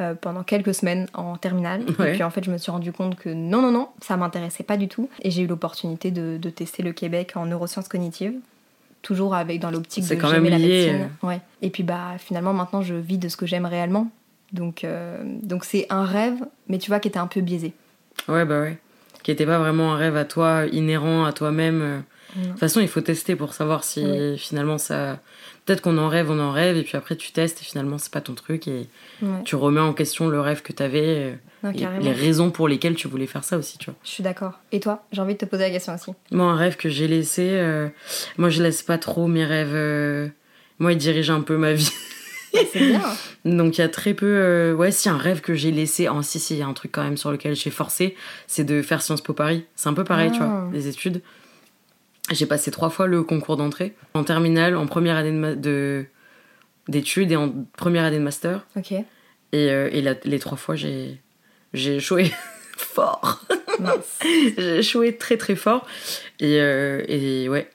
[0.00, 1.84] euh, pendant quelques semaines en terminale.
[2.00, 4.62] Et puis en fait, je me suis rendu compte que non, non, non, ça m'intéressait
[4.62, 5.10] pas du tout.
[5.20, 8.32] Et j'ai eu l'opportunité de, tester le Québec en neurosciences cognitives.
[9.02, 11.08] Toujours avec dans l'optique de quand même la médecine.
[11.22, 11.26] Euh.
[11.26, 11.40] Ouais.
[11.60, 14.10] Et puis bah finalement maintenant je vis de ce que j'aime réellement.
[14.52, 17.74] Donc euh, donc c'est un rêve, mais tu vois qui était un peu biaisé.
[18.28, 18.78] Ouais bah ouais.
[19.24, 22.04] Qui était pas vraiment un rêve à toi, inhérent à toi-même.
[22.36, 24.04] De toute façon, il faut tester pour savoir si
[24.38, 25.20] finalement ça.
[25.64, 28.12] Peut-être qu'on en rêve, on en rêve, et puis après tu testes et finalement c'est
[28.12, 28.88] pas ton truc et
[29.44, 31.38] tu remets en question le rêve que tu avais,
[31.70, 33.94] les raisons pour lesquelles tu voulais faire ça aussi, tu vois.
[34.02, 34.58] Je suis d'accord.
[34.72, 36.10] Et toi J'ai envie de te poser la question aussi.
[36.32, 37.88] Moi, un rêve que j'ai laissé, euh,
[38.38, 39.74] moi je laisse pas trop mes rêves.
[39.74, 40.28] Euh,
[40.78, 41.92] moi, ils dirigent un peu ma vie.
[42.72, 43.02] c'est bien.
[43.44, 44.26] Donc il y a très peu.
[44.26, 46.08] Euh, ouais, si un rêve que j'ai laissé.
[46.08, 48.16] en si, si, il y a un truc quand même sur lequel j'ai forcé,
[48.46, 49.64] c'est de faire Sciences Po Paris.
[49.76, 50.90] C'est un peu pareil, tu vois, les ah.
[50.90, 51.22] études.
[52.32, 56.06] J'ai passé trois fois le concours d'entrée, en terminale, en première année de
[56.88, 58.66] d'études et en première année de master.
[58.76, 58.92] Ok.
[58.92, 59.04] Et,
[59.54, 61.20] euh, et les trois fois, j'ai
[61.74, 62.30] j'ai échoué
[62.76, 63.44] fort.
[64.56, 65.86] j'ai échoué très très fort.
[66.40, 67.70] Et, euh, et ouais.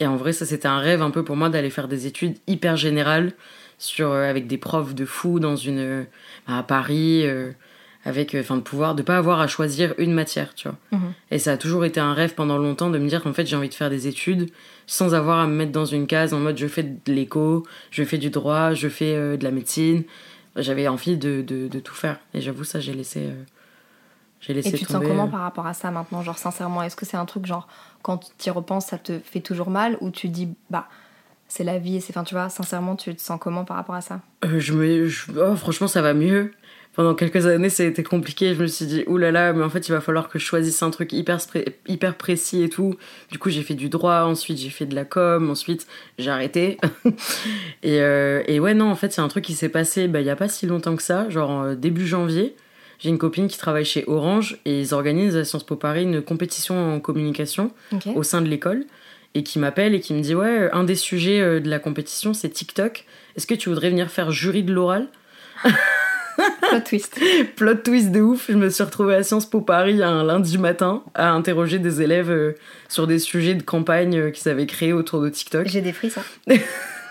[0.00, 2.36] Et en vrai, ça c'était un rêve un peu pour moi d'aller faire des études
[2.46, 3.32] hyper générales
[3.78, 6.06] sur, euh, avec des profs de fou dans une,
[6.46, 7.24] à Paris
[8.04, 10.78] avec enfin de pouvoir de pas avoir à choisir une matière tu vois.
[10.90, 11.12] Mhm.
[11.30, 13.56] et ça a toujours été un rêve pendant longtemps de me dire qu'en fait j'ai
[13.56, 14.50] envie de faire des études
[14.86, 18.02] sans avoir à me mettre dans une case en mode je fais de l'éco je
[18.04, 20.04] fais du droit je fais euh, de la médecine.
[20.56, 22.18] J'avais envie de, de, de, tout faire.
[22.34, 23.42] Et j'avoue ça j'ai laissé euh,
[24.40, 26.22] j'ai laissé et tu te sens comment par rapport à ça maintenant?
[26.22, 27.68] Genre sincèrement est-ce que c'est un truc genre
[28.02, 29.96] quand tu y repenses ça te fait toujours mal?
[30.00, 30.88] Ou tu dis bah
[31.52, 33.94] c'est la vie et c'est enfin tu vois sincèrement tu te sens comment par rapport
[33.94, 34.20] à ça?
[34.44, 36.52] Euh, je me oh, franchement ça va mieux
[36.94, 38.54] pendant quelques années, ça a été compliqué.
[38.54, 40.44] Je me suis dit, oulala, là là, mais en fait, il va falloir que je
[40.44, 41.38] choisisse un truc hyper,
[41.88, 42.96] hyper précis et tout.
[43.30, 45.86] Du coup, j'ai fait du droit, ensuite, j'ai fait de la com, ensuite,
[46.18, 46.76] j'ai arrêté.
[47.82, 50.24] et, euh, et, ouais, non, en fait, c'est un truc qui s'est passé bah, il
[50.24, 52.54] n'y a pas si longtemps que ça, genre début janvier.
[52.98, 56.20] J'ai une copine qui travaille chez Orange et ils organisent à Sciences Po Paris une
[56.20, 57.72] compétition en communication
[58.14, 58.84] au sein de l'école
[59.34, 62.34] et qui m'appelle et qui me dit ouais un des sujets euh, de la compétition
[62.34, 63.04] c'est TikTok.
[63.36, 65.08] Est-ce que tu voudrais venir faire jury de l'oral?
[66.36, 67.20] Plot twist.
[67.56, 68.46] Plot twist de ouf.
[68.48, 72.30] Je me suis retrouvée à Sciences Po Paris un lundi matin à interroger des élèves
[72.30, 72.56] euh,
[72.88, 75.68] sur des sujets de campagne euh, qu'ils avaient créés autour de TikTok.
[75.68, 76.22] J'ai des frissons.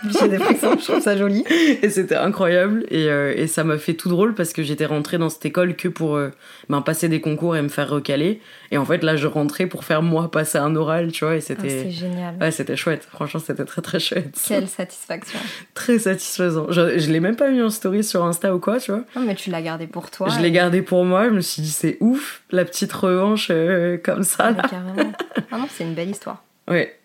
[0.09, 1.43] J'ai des frissons, je trouve ça joli.
[1.81, 2.85] Et c'était incroyable.
[2.89, 5.75] Et, euh, et ça m'a fait tout drôle parce que j'étais rentrée dans cette école
[5.75, 6.29] que pour euh,
[6.69, 8.41] ben, passer des concours et me faire recaler.
[8.71, 11.35] Et en fait, là, je rentrais pour faire moi passer un oral, tu vois.
[11.35, 11.67] Et c'était.
[11.67, 12.35] Ah, c'est génial.
[12.39, 13.07] Ouais, c'était chouette.
[13.11, 14.35] Franchement, c'était très très chouette.
[14.47, 15.39] Quelle satisfaction.
[15.73, 16.67] très satisfaisant.
[16.69, 19.03] Je, je l'ai même pas mis en story sur Insta ou quoi, tu vois.
[19.15, 20.29] Non, mais tu l'as gardé pour toi.
[20.29, 21.25] Je l'ai gardé pour moi.
[21.25, 24.51] Je me suis dit, c'est ouf, la petite revanche euh, comme ça.
[24.51, 24.63] Là.
[24.63, 25.11] carrément.
[25.51, 26.43] Ah non, c'est une belle histoire.
[26.67, 26.95] Ouais.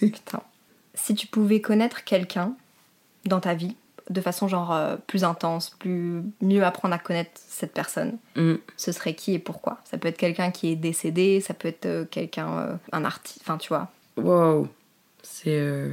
[0.00, 0.42] Putain.
[1.04, 2.54] Si tu pouvais connaître quelqu'un
[3.26, 3.76] dans ta vie
[4.08, 8.54] de façon genre euh, plus intense, plus mieux apprendre à connaître cette personne, Mm.
[8.78, 9.80] ce serait qui et pourquoi?
[9.84, 13.40] Ça peut être quelqu'un qui est décédé, ça peut être euh, quelqu'un, euh, un artiste,
[13.42, 13.90] enfin tu vois.
[14.16, 14.66] Wow.
[15.22, 15.90] C'est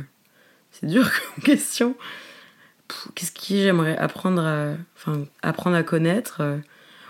[0.71, 1.95] c'est dur comme question.
[3.13, 6.41] Qu'est-ce que j'aimerais apprendre à, enfin, apprendre à connaître.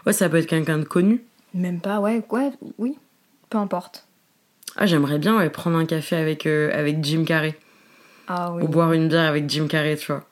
[0.08, 1.24] Ouais, ça peut être quelqu'un de connu.
[1.54, 2.98] Même pas, ouais, ouais, oui,
[3.52, 4.08] peu importe.
[4.76, 7.58] Ah, j'aimerais bien ouais, prendre un café avec, avec Jim Carrey.
[8.28, 8.64] Ah oui.
[8.64, 10.26] Ou boire une bière avec Jim Carrey, tu vois.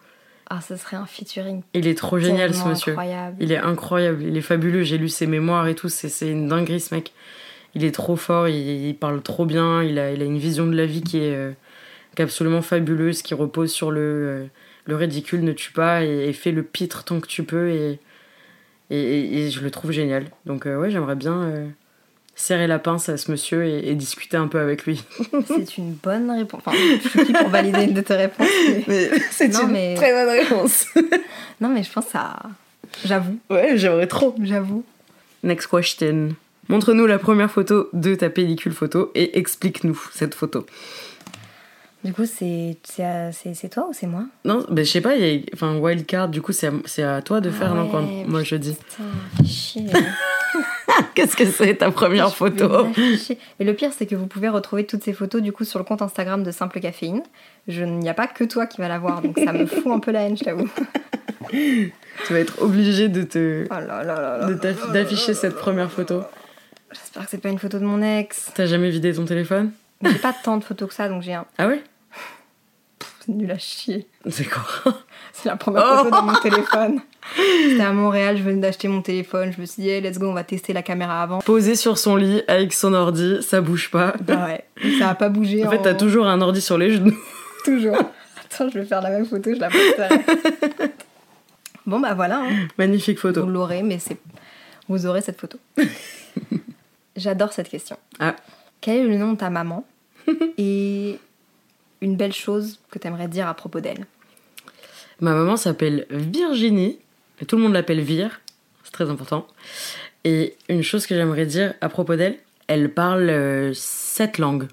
[0.49, 1.61] Ah, ce serait un featuring.
[1.73, 2.91] Il est trop génial, ce monsieur.
[2.93, 3.35] Incroyable.
[3.39, 4.81] Il est incroyable, il est fabuleux.
[4.83, 5.89] J'ai lu ses mémoires et tout.
[5.89, 7.13] C'est c'est une dinguerie, ce mec.
[7.75, 8.55] Il est trop fort, il,
[8.87, 9.83] il parle trop bien.
[9.83, 11.51] Il a, il a une vision de la vie qui est, euh,
[12.15, 14.45] qui est absolument fabuleuse, qui repose sur le, euh,
[14.85, 17.69] le ridicule ne tue pas et, et fais le pitre tant que tu peux.
[17.69, 17.99] Et,
[18.89, 20.25] et, et- et je le trouve génial.
[20.47, 21.67] Donc, euh, ouais, j'aimerais bien euh,
[22.39, 25.03] serrer la pince à ce monsieur et, et discuter un peu avec lui.
[25.47, 26.61] C'est une bonne réponse.
[26.65, 28.47] Enfin, je suis qui pour valider une de tes réponses.
[28.87, 30.85] mais- c'est mais- très bonne réponse.
[31.61, 32.37] Non, mais je pense à.
[33.05, 34.33] J'avoue, ouais, j'aimerais trop.
[34.41, 34.85] j'avoue.
[35.43, 36.29] Next question.
[36.69, 40.65] Montre-nous la première photo de ta pellicule photo et explique-nous cette photo.
[42.03, 42.77] Du coup, c'est
[43.71, 44.23] toi ou c'est moi?
[44.45, 46.67] Non, ben je sais pas, il y a, enfin wildcard, du coup c'est
[47.03, 48.75] à, à toi de faire, Ah non, quand ouais, moi je dis.
[48.75, 49.99] Putain.
[51.15, 52.87] Qu'est-ce que c'est ta première photo?
[52.95, 53.37] Je lâcher.
[53.59, 55.85] Et le pire, c'est que vous pouvez retrouver toutes ces photos du coup sur le
[55.85, 57.21] compte Instagram de Simple Caféine.
[57.67, 59.99] Je n'y a pas que toi qui va la voir, donc ça me fout un
[59.99, 60.69] peu la haine, je t'avoue.
[61.51, 66.21] Tu vas être obligé de te Oh d'afficher cette première photo.
[66.91, 68.51] J'espère que c'est pas une photo de mon ex.
[68.53, 69.67] T'as jamais vidé ton téléphone?
[69.67, 69.71] Mais
[70.03, 71.45] J'ai pas tant de photos que ça, donc j'ai un.
[71.57, 71.83] Ah ouais?
[73.19, 74.07] C'est nul à chier.
[74.29, 74.63] C'est quoi?
[75.33, 77.01] C'est la première photo de mon téléphone.
[77.35, 79.51] C'était à Montréal, je venais d'acheter mon téléphone.
[79.55, 81.39] Je me suis dit, hey, let's go, on va tester la caméra avant.
[81.39, 84.13] Posé sur son lit avec son ordi, ça bouge pas.
[84.21, 84.65] Bah ouais,
[84.97, 85.65] ça a pas bougé.
[85.65, 87.17] En fait, t'as toujours un ordi sur les genoux.
[87.65, 87.97] Toujours.
[87.97, 90.23] Attends, je vais faire la même photo, je la posterai.
[91.85, 92.67] bon, bah voilà, hein.
[92.77, 93.45] Magnifique vous photo.
[93.45, 94.17] l'aurez, mais c'est...
[94.87, 95.59] vous aurez cette photo.
[97.17, 97.97] J'adore cette question.
[98.17, 98.35] Ah.
[98.81, 99.85] Quel est le nom de ta maman
[100.57, 101.19] et
[102.01, 104.05] une belle chose que t'aimerais dire à propos d'elle?
[105.19, 106.97] Ma maman s'appelle Virginie,
[107.41, 108.39] et tout le monde l'appelle Vir,
[108.83, 109.45] c'est très important.
[110.23, 112.37] Et une chose que j'aimerais dire à propos d'elle,
[112.67, 114.67] elle parle euh, sept langues,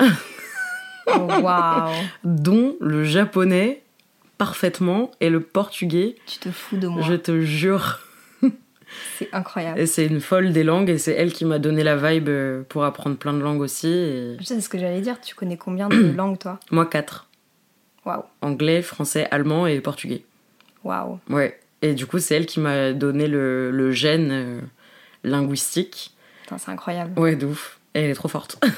[0.00, 1.90] Oh, waouh
[2.24, 3.82] dont le japonais
[4.36, 7.02] parfaitement et le portugais, Tu te fous de moi.
[7.02, 8.00] je te jure.
[9.16, 9.78] C'est incroyable.
[9.78, 12.62] Et c'est une folle des langues, et c'est elle qui m'a donné la vibe euh,
[12.68, 13.88] pour apprendre plein de langues aussi.
[13.88, 14.36] Et...
[14.42, 15.20] C'est ce que j'allais dire.
[15.20, 16.58] Tu connais combien de langues, toi?
[16.70, 17.28] Moi, quatre.
[18.04, 18.22] Waouh.
[18.40, 20.24] Anglais, français, allemand et portugais.
[20.84, 21.18] Waouh.
[21.28, 21.58] Ouais.
[21.82, 24.60] Et du coup, c'est elle qui m'a donné le, le gène euh,
[25.24, 26.14] linguistique.
[26.42, 27.18] Putain, c'est incroyable.
[27.18, 27.78] Ouais, de ouf.
[27.94, 28.62] Et elle est trop forte.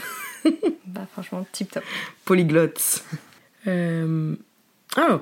[0.86, 1.84] Bah, franchement, tip top.
[2.24, 3.04] Polyglotte.
[3.66, 4.34] Euh...
[4.96, 5.20] Oh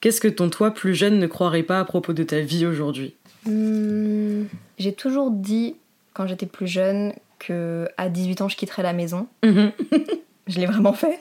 [0.00, 3.14] Qu'est-ce que ton toi plus jeune ne croirait pas à propos de ta vie aujourd'hui?
[3.46, 4.44] Hmm,
[4.78, 5.76] J'ai toujours dit,
[6.14, 9.26] quand j'étais plus jeune, que à 18 ans, je quitterais la maison.
[9.44, 9.72] Mhm.
[10.48, 11.20] Je l'ai vraiment fait.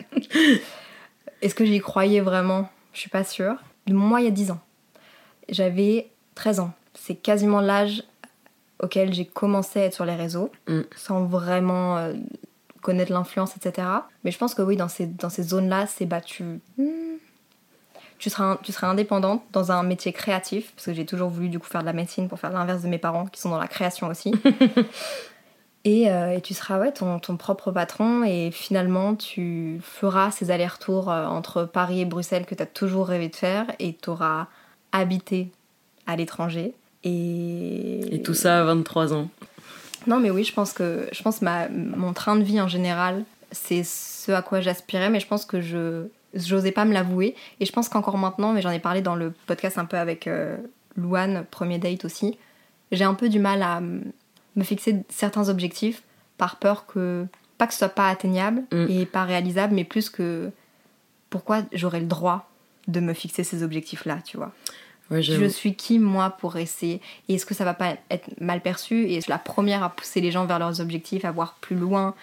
[1.43, 2.69] Est-ce que j'y croyais vraiment?
[2.93, 3.55] Je suis pas sûre.
[3.87, 4.59] Moi, il y a 10 ans,
[5.49, 6.71] j'avais 13 ans.
[6.95, 8.03] C'est quasiment l'âge
[8.79, 10.81] auquel j'ai commencé à être sur les réseaux, Mm.
[10.95, 12.13] sans vraiment euh,
[12.81, 13.87] connaître l'influence, etc.
[14.23, 16.43] Mais je pense que oui, dans ces, dans ces zones-là, c'est bah, tu,
[16.77, 17.17] hmm,
[18.21, 21.57] tu, seras, tu seras indépendante dans un métier créatif, parce que j'ai toujours voulu du
[21.57, 23.67] coup faire de la médecine pour faire l'inverse de mes parents, qui sont dans la
[23.67, 24.31] création aussi.
[25.83, 30.51] Et, euh, et tu seras ouais, ton, ton propre patron et finalement tu feras ces
[30.51, 34.11] allers-retours euh, entre Paris et Bruxelles que tu as toujours rêvé de faire et tu
[34.11, 34.45] auras
[34.91, 35.49] habité
[36.05, 36.75] à l'étranger.
[37.03, 38.13] Et...
[38.13, 39.27] Et tout ça à 23 ans.
[40.05, 43.23] Non mais oui, je pense que je pense ma, mon train de vie en général,
[43.51, 47.35] c'est ce à quoi j'aspirais, mais je pense que je j'osais pas me l'avouer.
[47.59, 50.27] Et je pense qu'encore maintenant, mais j'en ai parlé dans le podcast un peu avec
[50.27, 50.57] euh,
[50.95, 52.37] Louane, premier date aussi,
[52.91, 56.03] j'ai un peu du mal à me fixer certains objectifs
[56.37, 57.25] par peur que,
[57.57, 58.87] pas que ce soit pas atteignable mm.
[58.89, 60.51] et pas réalisable, mais plus que
[61.29, 62.49] pourquoi j'aurais le droit
[62.87, 64.51] de me fixer ces objectifs-là, tu vois.
[65.11, 67.01] je suis qui, moi, pour essayer?
[67.29, 69.05] Et est-ce que ça va pas être mal perçu?
[69.05, 71.75] Et je suis la première à pousser les gens vers leurs objectifs, à voir plus
[71.75, 72.15] loin,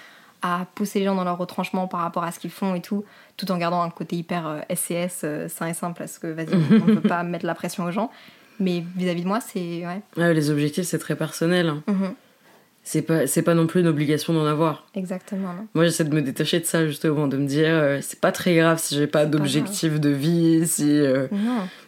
[0.42, 3.04] à pousser les gens dans leur retranchement par rapport à ce qu'ils font et tout,
[3.36, 6.54] tout en gardant un côté hyper SCS, euh, euh, sain et simple, parce que vas-y,
[6.54, 8.10] on ne peut pas mettre la pression aux gens.
[8.60, 9.84] Mais vis-à-vis de moi, c'est.
[9.86, 10.34] Ouais.
[10.34, 11.68] les objectifs, c'est très personnel.
[11.68, 11.82] Hein.
[11.86, 12.14] Mhm
[12.88, 14.86] c'est pas c'est pas non plus une obligation d'en avoir.
[14.94, 15.54] Exactement.
[15.74, 18.56] Moi j'essaie de me détacher de ça justement, de me dire euh, c'est pas très
[18.56, 21.26] grave si j'ai pas d'objectif de vie, si euh,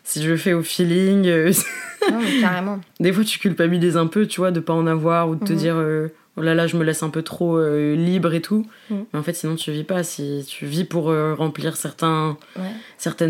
[0.04, 1.26] si je fais au feeling.
[1.26, 1.52] Euh,
[2.10, 2.80] non, carrément.
[3.00, 5.54] Des fois tu culpabilises un peu, tu vois, de pas en avoir ou de te
[5.54, 5.58] mhm.
[5.58, 5.76] dire
[6.36, 7.60] oh là là je me laisse un peu trop
[7.94, 8.66] libre et tout.
[8.90, 9.06] Mhm.
[9.12, 10.02] Mais en fait sinon tu vis pas.
[10.02, 11.04] Si tu vis pour
[11.36, 12.36] remplir certains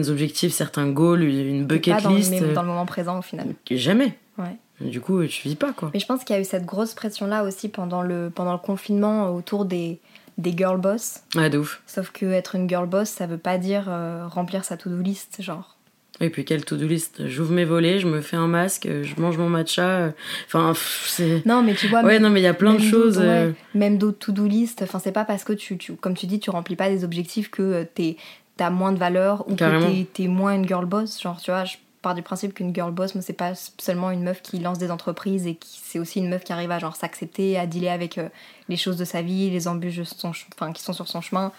[0.09, 2.33] objectifs, certains goals, une bucket list.
[2.33, 3.49] Dans le, dans le moment présent au final.
[3.71, 4.19] Jamais.
[4.39, 4.57] Ouais.
[4.81, 5.91] Du coup, tu vis pas, quoi.
[5.93, 8.59] Mais je pense qu'il y a eu cette grosse pression-là aussi pendant le, pendant le
[8.59, 10.01] confinement autour des,
[10.39, 11.21] des girl boss.
[11.35, 11.83] Ouais, de ouf.
[11.87, 15.43] Sauf que être une girl boss, ça veut pas dire euh, remplir sa to-do list,
[15.43, 15.77] genre.
[16.21, 19.39] Et puis quelle to-do list J'ouvre mes volets, je me fais un masque, je mange
[19.39, 20.13] mon matcha.
[20.47, 20.75] Enfin,
[21.07, 21.45] c'est.
[21.47, 22.03] Non, mais tu vois.
[22.03, 23.19] Ouais, non, mais il y a plein de choses.
[23.23, 23.53] Euh.
[23.75, 24.83] même d'autres to-do list.
[24.83, 27.51] Enfin, c'est pas parce que tu, tu, comme tu dis, tu remplis pas des objectifs
[27.51, 28.17] que euh, t'es
[28.57, 31.19] t'as moins de valeur ou que t'es, es moins une girl boss.
[31.23, 34.43] Genre, tu vois, je part du principe qu'une girl boss, c'est pas seulement une meuf
[34.43, 37.59] qui lance des entreprises et qui c'est aussi une meuf qui arrive à genre s'accepter,
[37.59, 38.29] à dealer avec euh,
[38.69, 41.53] les choses de sa vie, les embûches enfin, qui sont sur son chemin.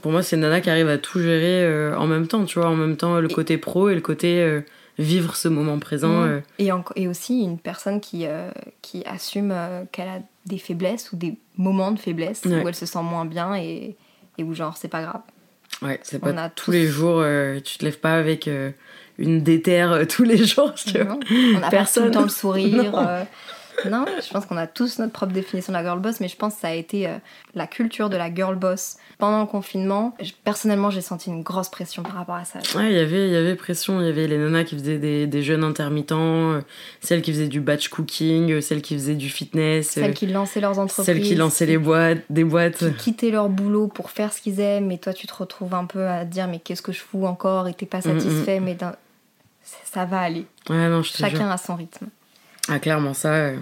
[0.00, 2.68] Pour moi, c'est nana qui arrive à tout gérer euh, en même temps, tu vois,
[2.68, 4.60] en même temps le côté pro et le côté euh,
[4.98, 6.26] vivre ce moment présent.
[6.58, 8.26] Et, et, aussi une personne qui,
[8.82, 9.54] qui assume
[9.92, 13.54] qu'elle a des faiblesses ou des moments de faiblesse où elle se sent moins bien
[13.54, 13.96] et,
[14.38, 15.20] et où genre c'est pas grave.
[15.82, 17.24] Ouais, c'est pas tous les jours,
[17.64, 18.48] tu te lèves pas avec
[19.18, 20.72] une déterre euh, tous les jours.
[20.94, 22.04] on a Personne.
[22.04, 23.26] tout le temps le sourire.
[23.84, 23.90] Euh.
[23.90, 24.04] Non.
[24.06, 26.54] je pense qu'on a tous notre propre définition de la girl boss, mais je pense
[26.54, 27.16] que ça a été euh,
[27.54, 30.16] la culture de la girl boss pendant le confinement.
[30.44, 32.60] personnellement, j'ai senti une grosse pression par rapport à ça.
[32.76, 34.00] Ouais, y il y avait pression.
[34.00, 36.60] Il y avait les nanas qui faisaient des, des jeûnes intermittents,
[37.00, 39.88] celles qui faisaient du batch cooking, celles qui faisaient du fitness.
[39.90, 41.06] Celles qui lançaient leurs entreprises.
[41.06, 42.78] Celles qui lançaient les boîtes, des boîtes.
[42.78, 45.84] Qui quittaient leur boulot pour faire ce qu'ils aiment, et toi, tu te retrouves un
[45.84, 48.60] peu à dire, mais qu'est-ce que je fous encore, et t'es pas mm, mm, satisfait,
[48.60, 48.76] mais
[49.84, 50.46] ça va aller.
[51.02, 52.06] Chacun a son rythme.
[52.68, 53.56] Ah, clairement, ça, euh,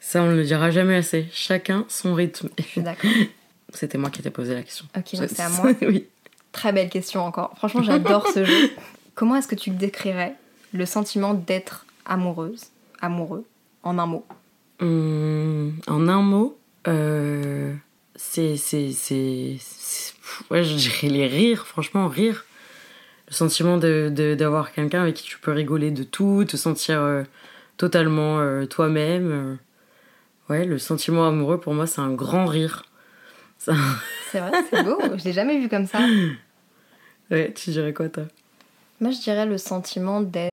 [0.00, 1.26] ça, on ne le dira jamais assez.
[1.32, 2.48] Chacun son rythme.
[2.58, 3.10] Je suis d'accord.
[3.74, 4.86] C'était moi qui t'ai posé la question.
[4.96, 5.72] Ok, c'est à moi.
[5.82, 6.06] oui.
[6.50, 7.54] Très belle question encore.
[7.56, 8.70] Franchement, j'adore ce jeu.
[9.14, 10.34] Comment est-ce que tu décrirais
[10.72, 12.64] le sentiment d'être amoureuse,
[13.00, 13.46] amoureux,
[13.82, 14.26] en un mot
[14.80, 17.74] hum, En un mot, euh,
[18.16, 19.56] c'est, c'est, c'est,
[20.50, 21.66] ouais, je dirais les rires.
[21.66, 22.44] Franchement, rire
[23.28, 27.22] le sentiment d'avoir de, quelqu'un avec qui tu peux rigoler de tout, te sentir euh,
[27.82, 29.32] totalement euh, toi-même.
[29.32, 29.56] Euh.
[30.48, 32.84] Ouais, le sentiment amoureux pour moi, c'est un grand rire.
[33.58, 34.98] C'est vrai, c'est beau.
[35.18, 35.98] je l'ai jamais vu comme ça.
[37.30, 38.24] Ouais, tu dirais quoi toi?
[39.00, 40.50] Moi, je dirais le sentiment d'être.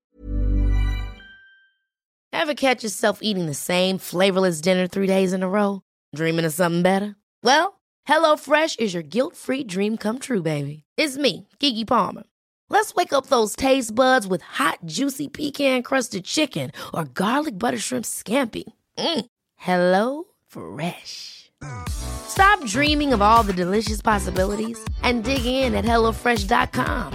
[2.31, 5.81] Ever catch yourself eating the same flavorless dinner three days in a row?
[6.15, 7.15] Dreaming of something better?
[7.43, 10.83] Well, HelloFresh is your guilt-free dream come true, baby.
[10.97, 12.23] It's me, Kiki Palmer.
[12.71, 17.79] Let's wake up those taste buds with hot, juicy pecan crusted chicken or garlic butter
[17.79, 18.63] shrimp scampi.
[18.97, 19.25] Mm.
[19.55, 21.51] Hello Fresh.
[21.89, 27.13] Stop dreaming of all the delicious possibilities and dig in at HelloFresh.com.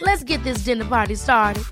[0.00, 1.64] Let's get this dinner party started.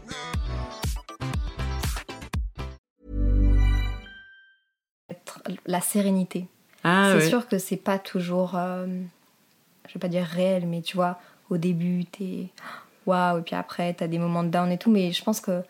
[5.64, 6.48] La sérénité.
[6.84, 7.28] Ah, c'est ouais.
[7.28, 8.86] sûr que c'est pas toujours, euh,
[9.88, 11.18] je vais pas dire réel, mais tu vois,
[11.50, 12.50] au début, t'es
[13.06, 15.62] waouh, et puis après, t'as des moments de down et tout, mais je pense que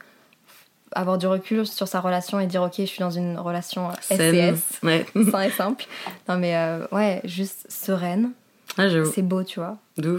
[0.92, 4.83] avoir du recul sur sa relation et dire ok je suis dans une relation SCS
[4.83, 5.07] ouais.
[5.31, 5.85] sain et simple.
[6.29, 8.33] Non mais euh, ouais juste sereine.
[8.79, 9.79] Ah, c'est beau tu vois.
[9.96, 10.18] De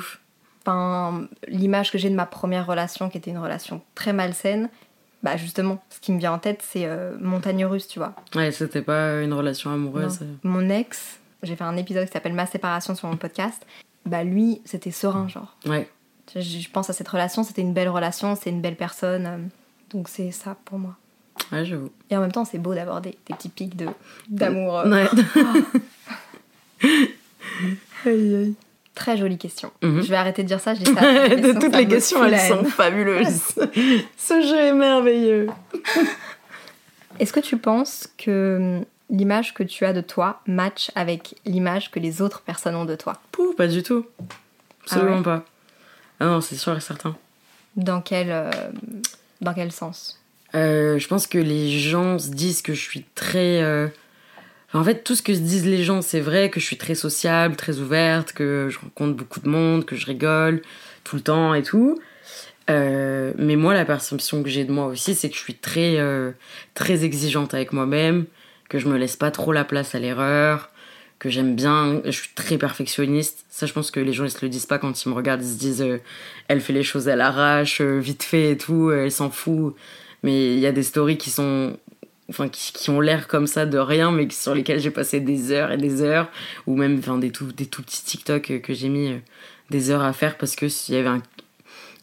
[0.62, 4.70] enfin l'image que j'ai de ma première relation qui était une relation très malsaine
[5.24, 8.14] bah justement ce qui me vient en tête c'est euh, montagne russe tu vois.
[8.36, 10.20] Ouais c'était pas une relation amoureuse.
[10.44, 13.66] Mon ex j'ai fait un épisode qui s'appelle ma séparation sur mon podcast.
[14.06, 15.56] Bah lui c'était serein genre.
[15.66, 15.90] Ouais
[16.36, 19.26] je, pense à cette relation, c'était une belle relation, c'est une belle personne.
[19.26, 19.38] Euh,
[19.92, 20.96] donc c'est ça pour moi.
[21.52, 21.92] Ouais, j'avoue.
[22.10, 23.76] Et en même temps, c'est beau d'avoir des, des, petits pics
[24.28, 24.80] d'amour.
[24.80, 24.90] Euh.
[24.90, 25.08] Ouais.
[28.96, 29.72] Très jolie question.
[29.84, 30.02] Mhm.
[30.02, 31.30] Je vais arrêter de dire ça, je dis ça.
[31.30, 33.54] de toutes les questions, elles sont fabuleuses.
[34.18, 35.48] Ce jeu est merveilleux.
[37.20, 42.00] Est-ce que tu penses que l'image que tu as de toi match avec l'image que
[42.00, 43.22] les autres personnes ont de toi?
[43.32, 44.06] Pouh, pas du tout.
[44.84, 45.46] Absolument ah pas.
[46.20, 47.16] Ah non, c'est sûr et certain.
[47.76, 48.50] Dans quel, euh,
[49.42, 50.20] dans quel sens?
[50.56, 53.62] Euh, Je pense que les gens se disent que je suis très.
[53.62, 53.88] Euh,
[54.74, 56.96] en fait, tout ce que se disent les gens, c'est vrai que je suis très
[56.96, 60.62] sociable, très ouverte, que je rencontre beaucoup de monde, que je rigole
[61.04, 62.00] tout le temps et tout.
[62.70, 65.98] Mais moi, la perception que j'ai de moi aussi, c'est que je suis très,
[66.74, 68.26] très exigeante avec moi-même,
[68.68, 70.70] que je me laisse pas trop la place à l'erreur,
[71.20, 72.02] que j'aime bien.
[72.06, 73.46] Je suis très perfectionniste.
[73.50, 75.44] Ça, je pense que les gens, ils se le disent pas quand ils me regardent.
[75.44, 75.98] Ils se disent, euh,
[76.48, 79.76] elle fait les choses à l'arrache, euh, vite fait et tout, euh, elle s'en fout.
[80.24, 81.78] Mais il y a des stories qui sont.
[82.30, 85.72] Enfin, qui, ont l'air comme ça de rien, mais sur lesquelles j'ai passé des heures
[85.72, 86.30] et des heures.
[86.68, 89.16] Ou même enfin, des, tout, des tout petits TikTok que j'ai mis
[89.70, 91.22] des heures à faire parce que s'il y avait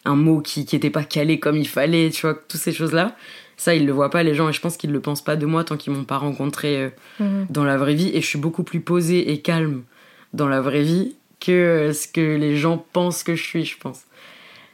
[0.06, 3.14] un, mot qui, qui était pas calé comme il fallait, tu vois, toutes ces choses-là.
[3.56, 5.46] Ça, ils le voient pas, les gens, et je pense qu'ils le pensent pas de
[5.46, 6.90] moi tant qu'ils m'ont pas rencontré euh,
[7.20, 7.46] mhm.
[7.50, 8.10] dans la vraie vie.
[8.14, 9.84] Et je suis beaucoup plus posée et calme
[10.32, 13.78] dans la vraie vie que euh, ce que les gens pensent que je suis, je
[13.78, 14.02] pense.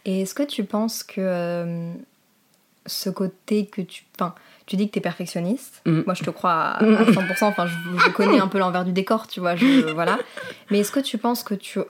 [0.05, 1.93] Et est-ce que tu penses que euh,
[2.87, 4.05] ce côté que tu.
[4.17, 4.35] Enfin,
[4.67, 5.83] tu dis que tu es perfectionniste.
[5.85, 6.05] Mhm.
[6.07, 7.45] Moi, je te crois à, 100%.
[7.45, 9.57] Enfin, je, connais un peu l'envers du décor, tu vois.
[9.57, 10.19] Je, voilà.
[10.71, 11.81] Mais est-ce que tu penses que tu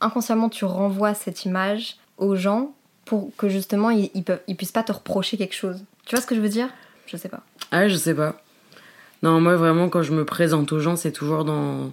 [0.00, 2.72] inconsciemment tu renvoies cette image aux gens
[3.04, 5.84] pour que justement ils, ils, peuvent, ils puissent pas te reprocher quelque chose?
[6.06, 6.68] Tu vois ce que je veux dire?
[7.06, 7.42] Je sais pas.
[7.70, 8.40] Ah, je sais pas.
[9.22, 11.92] Non, moi vraiment, quand je me présente aux gens, c'est toujours dans,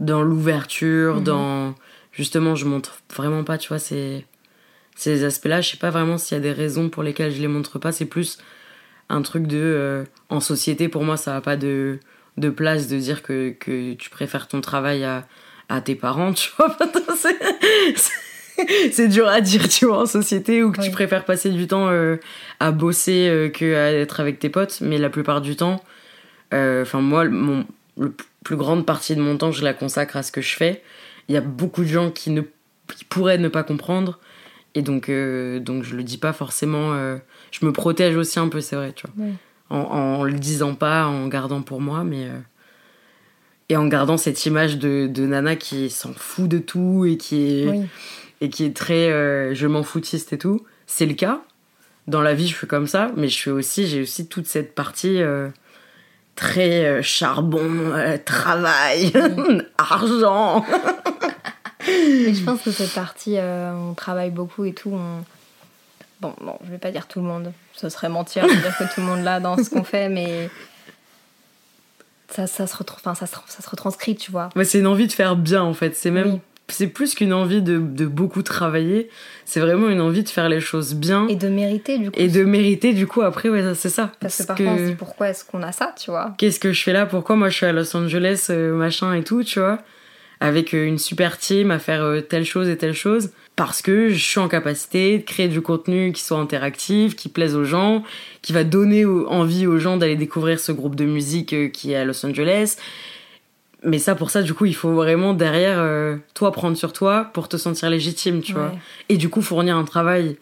[0.00, 1.24] dans l'ouverture, mhm.
[1.24, 1.74] dans.
[2.12, 4.24] Justement, je montre vraiment pas, tu vois, ces,
[4.94, 5.60] ces aspects-là.
[5.60, 7.90] Je sais pas vraiment s'il y a des raisons pour lesquelles je les montre pas.
[7.90, 8.38] C'est plus
[9.08, 9.58] un truc de.
[9.58, 11.98] Euh, en société, pour moi, ça a pas de,
[12.36, 15.26] de place de dire que, que tu préfères ton travail à,
[15.68, 16.76] à tes parents, tu vois.
[17.16, 17.38] c'est
[19.08, 22.16] dur à dire, tu vois, en société, ou que tu préfères passer du temps euh,
[22.60, 24.80] à bosser euh, que à être avec tes potes.
[24.80, 25.82] Mais la plupart du temps,
[26.52, 27.64] euh, enfin, moi, mon,
[27.96, 28.08] la
[28.44, 30.82] plus grande partie de mon temps, je la consacre à ce que je fais.
[31.28, 32.42] Il y a beaucoup de gens qui, ne,
[33.08, 34.18] pourraient ne pas comprendre.
[34.76, 36.94] Et donc, donc je le dis pas forcément.
[37.52, 39.26] je me protège aussi un peu, c'est vrai, tu vois.
[39.70, 42.28] En, en, le disant pas, en gardant pour moi, mais
[43.68, 47.62] et en gardant cette image de, de Nana qui s'en fout de tout et qui
[47.62, 47.86] est,
[48.40, 50.64] et qui est très euh, je m'en foutiste et tout.
[50.86, 51.40] C'est le cas.
[52.06, 54.74] Dans la vie, je suis comme ça, mais je suis aussi, j'ai aussi toute cette
[54.74, 55.48] partie euh,
[56.36, 57.92] très euh, charbon,
[58.26, 59.12] travail,
[59.78, 60.66] argent.
[61.88, 64.92] mais je pense que cette partie, on travaille beaucoup et tout.
[64.92, 65.24] On...
[66.20, 67.52] Bon, bon, je vais pas dire tout le monde.
[67.72, 70.50] Ce serait mentir de dire que tout le monde l'a dans ce qu'on fait, mais
[72.28, 74.50] ça, ça, se, ça, se, ça se retranscrit, tu vois.
[74.64, 75.96] c'est une envie de faire bien, en fait.
[75.96, 79.10] C'est même c'est plus qu'une envie de, beaucoup travailler,
[79.44, 81.28] c'est vraiment une envie de faire les choses bien.
[81.28, 82.18] Et de mériter du coup.
[82.18, 84.12] Et de mériter du coup après, ouais, c'est ça.
[84.20, 86.34] Parce, que parfois on se dit pourquoi est-ce qu'on a ça, tu vois?
[86.38, 87.06] Qu'est-ce que je fais là?
[87.06, 89.78] Pourquoi moi je suis à Los Angeles, euh, machin et tout, tu vois?
[90.40, 93.30] Avec euh, une super team à faire euh, telle chose et telle chose.
[93.56, 97.54] Parce que je suis en capacité de créer du contenu qui soit interactif, qui plaise
[97.54, 98.02] aux gens,
[98.42, 102.04] qui va donner envie aux gens d'aller découvrir ce groupe de musique qui est à
[102.04, 102.78] Los Angeles
[103.84, 107.30] mais ça, pour ça, du coup, il faut vraiment derrière euh, toi prendre sur toi
[107.32, 108.72] pour te sentir légitime, tu vois.
[109.08, 110.36] Et du coup, fournir un travail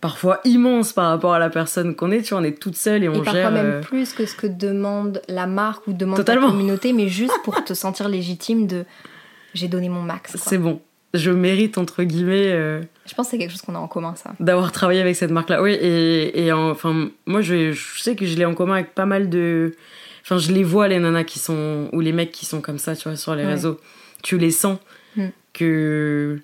[0.00, 2.42] parfois immense par rapport à la personne qu'on est, tu vois.
[2.42, 5.22] On est toute seule et on et parfois même euh, plus que ce que demande
[5.28, 8.84] la marque ou demande la communauté, mais juste pour te sentir légitime de
[9.54, 10.36] j'ai donné mon max.
[10.36, 10.80] C'est bon.
[11.12, 12.52] Je mérite, entre guillemets.
[12.52, 14.32] Euh, je pense que c'est quelque chose qu'on a en commun, ça.
[14.38, 15.60] D'avoir travaillé avec cette marque-là.
[15.60, 19.06] Oui, et, et enfin, moi, je, je sais que je l'ai en commun avec pas
[19.06, 19.74] mal de
[20.22, 21.88] Enfin, je les vois, les nanas qui sont.
[21.92, 23.80] ou les mecs qui sont comme ça, tu vois, sur les réseaux.
[24.22, 24.78] Tu les sens.
[25.16, 25.26] Mm.
[25.52, 26.38] Que.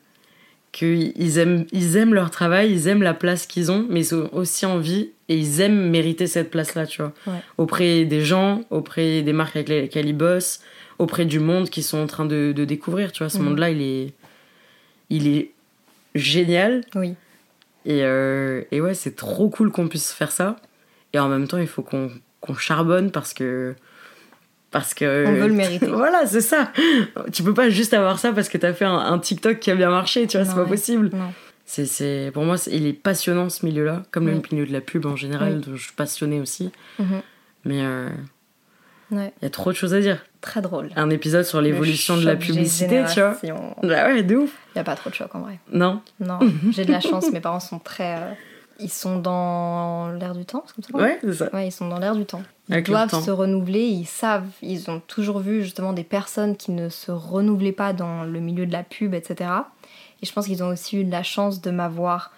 [0.72, 4.28] qu'ils aiment, ils aiment leur travail, ils aiment la place qu'ils ont, mais ils ont
[4.34, 7.12] aussi envie et ils aiment mériter cette place-là, tu vois.
[7.58, 10.60] Auprès des gens, auprès des marques avec lesquelles ils bossent,
[10.98, 13.30] auprès du monde qu'ils sont en train de, de, découvrir, tu vois.
[13.30, 13.42] Ce mm.
[13.42, 14.12] monde-là, il est.
[15.10, 15.50] il est
[16.14, 16.82] génial.
[16.94, 17.14] Oui.
[17.84, 20.56] Et, euh, et ouais, c'est trop cool qu'on puisse faire ça.
[21.12, 22.10] Et en même temps, il faut qu'on
[22.46, 23.74] qu'on charbonne parce que
[24.70, 25.86] parce que on veut le mériter.
[25.90, 26.70] voilà, c'est ça.
[27.32, 29.90] Tu peux pas juste avoir ça parce que t'as fait un, TikTok qui a bien
[29.90, 31.10] marché, tu vois, c'est pas possible.
[31.64, 35.16] C'est, pour moi, il est passionnant ce milieu-là, comme le milieu de la pub en
[35.16, 36.70] général, dont je suis passionnée aussi.
[36.98, 37.22] Mhm.
[37.64, 38.08] Mais euh,
[39.10, 40.24] il y a trop de choses à dire.
[40.40, 40.90] Très drôle.
[40.96, 43.36] Un épisode sur l'évolution de la publicité, tu vois.
[43.82, 44.50] Bah ouais, de ouf.
[44.74, 45.58] Il y a pas trop de choc en vrai.
[45.72, 46.00] Non.
[46.20, 46.38] Non,
[46.70, 48.16] j'ai de la chance, mes parents sont très.
[48.16, 48.32] Euh,
[48.80, 51.54] ils sont dans l'air du temps, c'est comme ça Ouais, c'est ça.
[51.54, 52.42] Ouais, ils sont dans l'air du temps.
[52.68, 56.88] Ils doivent se renouveler, ils savent, ils ont toujours vu justement des personnes qui ne
[56.88, 59.50] se renouvelaient pas dans le milieu de la pub, etc.
[60.22, 62.32] Et je pense qu'ils ont aussi eu de la chance de m'avoir,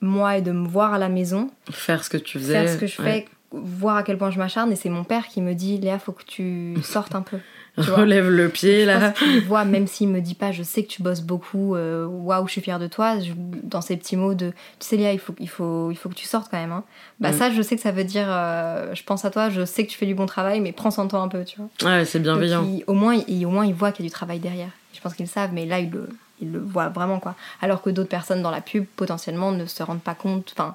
[0.00, 1.50] moi, et de me voir à la maison.
[1.70, 2.52] Faire ce que tu faisais.
[2.52, 4.72] Faire ce que je fais, voir à quel point je m'acharne.
[4.72, 7.38] Et c'est mon père qui me dit Léa, faut que tu sortes un peu.
[7.76, 9.14] Relève le pied là.
[9.20, 12.46] Je vois, même s'il me dit pas, je sais que tu bosses beaucoup, euh, waouh,
[12.46, 13.16] je suis fière de toi,
[13.62, 16.14] dans ces petits mots de, tu sais Léa, il faut, il faut, il faut que
[16.14, 16.72] tu sortes quand même.
[16.72, 16.84] Hein.
[17.20, 17.38] Bah mm.
[17.38, 19.90] ça, je sais que ça veut dire, euh, je pense à toi, je sais que
[19.90, 21.90] tu fais du bon travail, mais prends soin de toi un peu, tu vois.
[21.90, 22.66] Ouais, c'est bienveillant.
[22.86, 24.70] au moins, il, au moins, il voit qu'il y a du travail derrière.
[24.92, 26.08] Je pense qu'ils le savent, mais là, il le,
[26.42, 27.34] il le voit vraiment quoi.
[27.62, 30.52] Alors que d'autres personnes dans la pub potentiellement ne se rendent pas compte.
[30.54, 30.74] Enfin,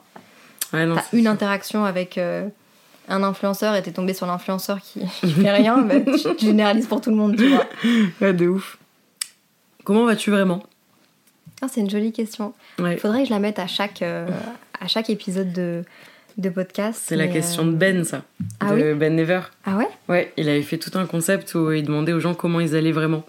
[0.73, 2.47] ouais, t'as une interaction avec euh,
[3.07, 7.01] un influenceur et t'es tombé sur l'influenceur qui, qui fait rien, mais tu généralises pour
[7.01, 7.65] tout le monde, tu vois.
[8.21, 8.77] Ouais, de ouf.
[9.83, 10.63] Comment vas-tu vraiment?
[11.61, 12.53] Ah, C'est une jolie question.
[12.79, 14.27] Il faudrait que je la mette à chaque, euh,
[14.79, 15.83] à chaque épisode de,
[16.37, 17.01] de podcast.
[17.05, 18.21] C'est la question de Ben, ça.
[18.59, 19.41] Ah de Ben Never.
[19.65, 19.87] Ah ouais?
[20.09, 22.91] Ouais, il avait fait tout un concept où il demandait aux gens comment ils allaient
[22.91, 23.23] vraiment.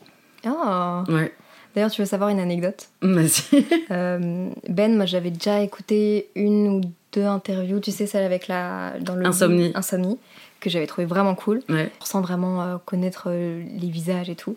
[0.47, 1.33] Oh Ouais.
[1.75, 2.89] D'ailleurs, tu veux savoir une anecdote?
[3.03, 3.65] Vas-y.
[3.91, 6.81] Euh, ben, moi j'avais déjà écouté une ou
[7.13, 8.95] deux interviews, tu sais, celle avec la.
[9.01, 9.73] Dans le Insomnie.
[9.75, 10.19] Insomnie,
[10.61, 11.63] que j'avais trouvé vraiment cool.
[11.69, 11.91] Ouais.
[12.03, 14.57] Sans vraiment euh, connaître euh, les visages et tout.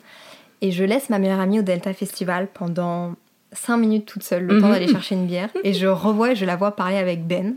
[0.62, 3.16] Et je laisse ma meilleure amie au Delta Festival pendant
[3.54, 4.74] 5 minutes toute seule, le temps mhm.
[4.74, 5.50] d'aller chercher une bière.
[5.64, 7.56] Et je revois et je la vois parler avec Ben,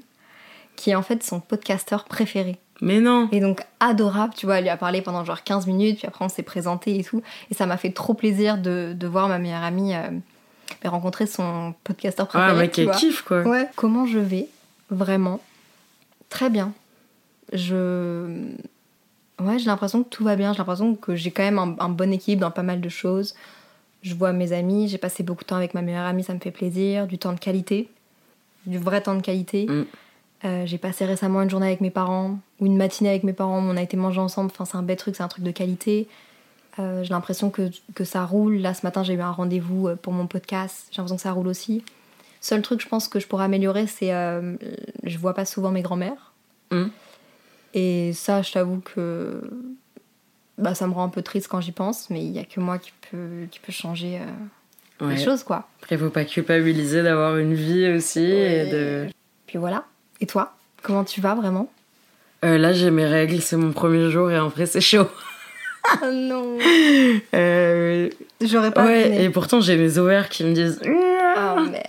[0.77, 2.59] qui est en fait son podcasteur préféré.
[2.81, 5.99] Mais non Et donc adorable, tu vois, elle lui a parlé pendant genre 15 minutes,
[5.99, 7.23] puis après on s'est présenté et tout.
[7.51, 11.75] Et ça m'a fait trop plaisir de, de voir ma meilleure amie euh, rencontrer son
[11.85, 12.51] podcasteur préféré.
[12.51, 13.43] Ah, mec, elle kiffe quoi.
[13.43, 13.69] Ouais.
[13.77, 14.49] Comment je vais
[14.95, 15.41] Vraiment.
[16.29, 16.73] Très bien.
[17.53, 18.27] Je.
[19.41, 20.53] Ouais, j'ai l'impression que tout va bien.
[20.53, 23.35] J'ai l'impression que j'ai quand même un, bon équilibre dans pas mal de choses.
[24.03, 26.39] Je vois mes amis, j'ai passé beaucoup de temps avec ma meilleure amie, ça me
[26.39, 27.07] fait plaisir.
[27.07, 27.89] Du temps de qualité.
[28.67, 29.67] Du vrai temps de qualité.
[29.67, 29.85] Mm.
[30.45, 33.59] Euh, j'ai passé récemment une journée avec mes parents, ou une matinée avec mes parents,
[33.59, 36.07] on a été manger ensemble, enfin c'est un bel truc, c'est un truc de qualité.
[36.79, 38.57] Euh, j'ai l'impression que, que, ça roule.
[38.57, 41.33] Là ce matin j'ai eu un rendez-vous euh, pour mon podcast, j'ai l'impression que ça
[41.33, 41.83] roule aussi.
[42.45, 46.33] Seul truc je pense que je pourrais améliorer c'est je vois pas souvent mes grands-mères.
[46.71, 46.89] Mmh.
[47.73, 49.41] Et ça je t'avoue que
[50.59, 52.61] bah, ça me rend un peu triste quand j'y pense, mais il y a que
[52.61, 54.21] moi qui peut, qui peut changer
[55.01, 55.69] les choses quoi.
[55.83, 59.07] Après faut pas culpabiliser d'avoir une vie aussi et de...
[59.47, 59.87] Puis voilà.
[60.21, 61.73] Et toi Comment tu vas vraiment?
[62.45, 65.09] Euh, Là, j'ai mes règles, c'est mon premier jour et après, c'est chaud.
[65.87, 66.57] Ah non
[67.35, 68.09] euh...
[68.41, 70.81] J'aurais pas Ouais, et pourtant, j'ai mes ovaires qui me disent.
[70.83, 71.85] Oh merde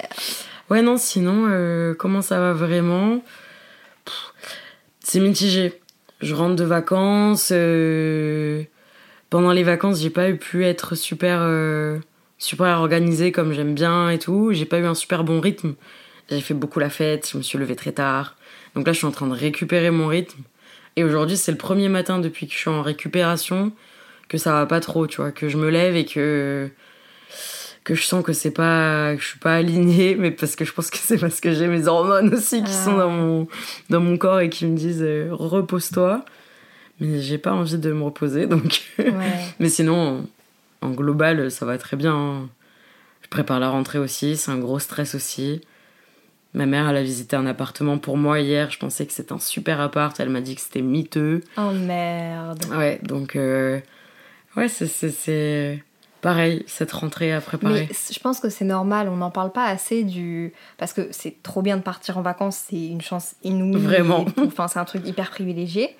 [0.69, 3.23] Ouais, non, sinon, euh, comment ça va vraiment?
[4.99, 5.79] C'est mitigé.
[6.21, 7.49] Je rentre de vacances.
[7.51, 8.63] Euh,
[9.29, 11.47] pendant les vacances, j'ai pas pu être super,
[12.37, 14.51] super organisée comme j'aime bien et tout.
[14.53, 15.75] J'ai pas eu un super bon rythme.
[16.29, 18.35] J'ai fait beaucoup la fête, je me suis levée très tard.
[18.73, 20.41] Donc là, je suis en train de récupérer mon rythme.
[20.95, 23.71] Et aujourd'hui, c'est le premier matin depuis que je suis en récupération
[24.27, 26.69] que ça va pas trop, tu vois, que je me lève et que
[27.85, 30.73] que je sens que c'est pas que je suis pas alignée mais parce que je
[30.73, 33.47] pense que c'est parce que j'ai mes hormones aussi qui sont dans mon
[33.89, 36.25] dans mon corps et qui me disent euh, repose-toi
[36.99, 38.81] mais j'ai pas envie de me reposer donc
[39.59, 40.25] mais sinon
[40.81, 42.49] en, global ça va très bien hein.
[43.21, 45.61] je prépare la rentrée aussi c'est un gros stress aussi
[46.55, 48.71] Ma mère, elle a visité un appartement pour moi hier.
[48.71, 50.17] Je pensais que c'était un super appart.
[50.21, 51.43] Elle m'a dit que c'était miteux.
[51.57, 52.63] Oh merde.
[52.71, 53.35] Ouais, donc.
[53.35, 53.81] Euh,
[54.55, 55.83] ouais, c'est.
[56.25, 57.87] Pareil, cette rentrée à préparer.
[57.87, 60.53] Mais je pense que c'est normal, on n'en parle pas assez du.
[60.79, 63.79] Parce que c'est trop bien de partir en vacances, c'est une chance inouïe.
[63.79, 64.25] Vraiment.
[64.43, 65.95] Enfin, c'est un truc hyper privilégié.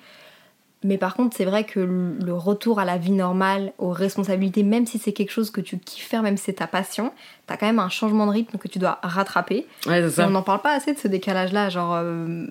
[0.82, 4.84] Mais par contre, c'est vrai que le retour à la vie normale, aux responsabilités, même
[4.84, 7.12] si c'est quelque chose que tu kiffes faire, même si c'est ta passion,
[7.46, 9.64] t'as quand même un changement de rythme que tu dois rattraper.
[9.86, 10.24] Ouais, ça.
[10.24, 12.46] Et on n'en parle pas assez de ce décalage-là, genre euh,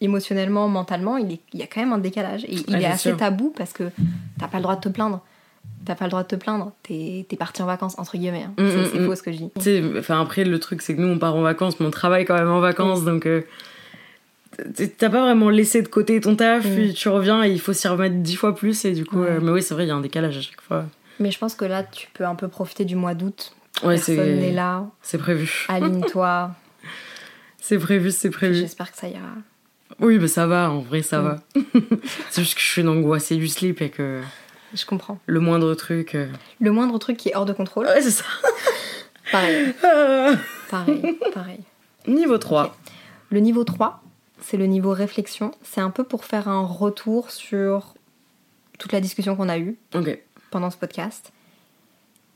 [0.00, 2.42] émotionnellement, mentalement, il, est, il y a quand même un décalage.
[2.46, 3.84] Et il est, assez tabou parce que
[4.40, 5.20] t'as pas le droit de te plaindre.
[5.84, 8.44] T'as pas le droit de te plaindre, t'es es parti en vacances, entre guillemets.
[8.44, 8.62] Hein.
[8.62, 9.16] Mm, c'est mm, faux mm.
[9.16, 9.98] ce que je dis.
[9.98, 12.36] Enfin après, le truc, c'est que nous, on part en vacances, mais on travaille quand
[12.36, 13.26] même en vacances, donc.
[13.26, 13.42] Euh,
[14.98, 16.74] t'as pas vraiment laissé de côté ton taf, mm.
[16.74, 18.84] puis tu reviens et il faut s'y remettre dix fois plus.
[18.84, 20.60] Et du coup, euh, mais oui, c'est vrai, il y a un décalage à chaque
[20.60, 20.84] fois.
[21.18, 23.54] Mais je pense que là, tu peux un peu profiter du mois d'août.
[23.82, 24.86] Ouais, Personne n'est là.
[25.02, 25.66] C'est prévu.
[25.68, 26.50] Aligne-toi.
[27.58, 28.56] c'est prévu, c'est prévu.
[28.56, 29.34] J'espère que ça ira.
[29.98, 31.36] Oui, mais ça va, en vrai, ça va.
[32.30, 34.20] c'est juste que je suis une angoissée du slip et que.
[34.74, 35.18] Je comprends.
[35.26, 36.14] Le moindre truc.
[36.14, 36.28] Euh,
[36.60, 37.86] Le moindre truc qui est hors de contrôle.
[37.86, 38.24] Ouais, c'est ça.
[39.32, 39.74] pareil.
[40.70, 41.60] pareil, pareil.
[42.06, 42.76] Niveau 3.
[43.30, 44.02] Le niveau 3,
[44.40, 45.52] c'est le niveau réflexion.
[45.62, 47.94] C'est un peu pour faire un retour sur
[48.78, 49.76] toute la discussion qu'on a eue
[50.50, 51.32] pendant ce podcast.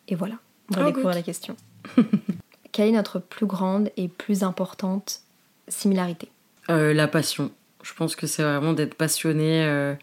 [0.08, 0.36] Et voilà,
[0.70, 1.56] on va oh, découvrir la question.
[2.72, 5.20] Quelle est notre plus grande et plus importante
[5.68, 6.30] similarité?
[6.70, 7.50] Euh, La passion.
[7.82, 9.94] Je pense que c'est vraiment d'être passionné euh,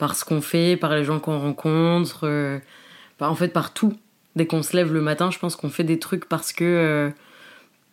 [0.00, 2.58] par ce qu'on fait, par les gens qu'on rencontre, euh,
[3.20, 3.94] en fait par tout.
[4.34, 7.12] Dès qu'on se lève le matin, je pense qu'on fait des trucs parce que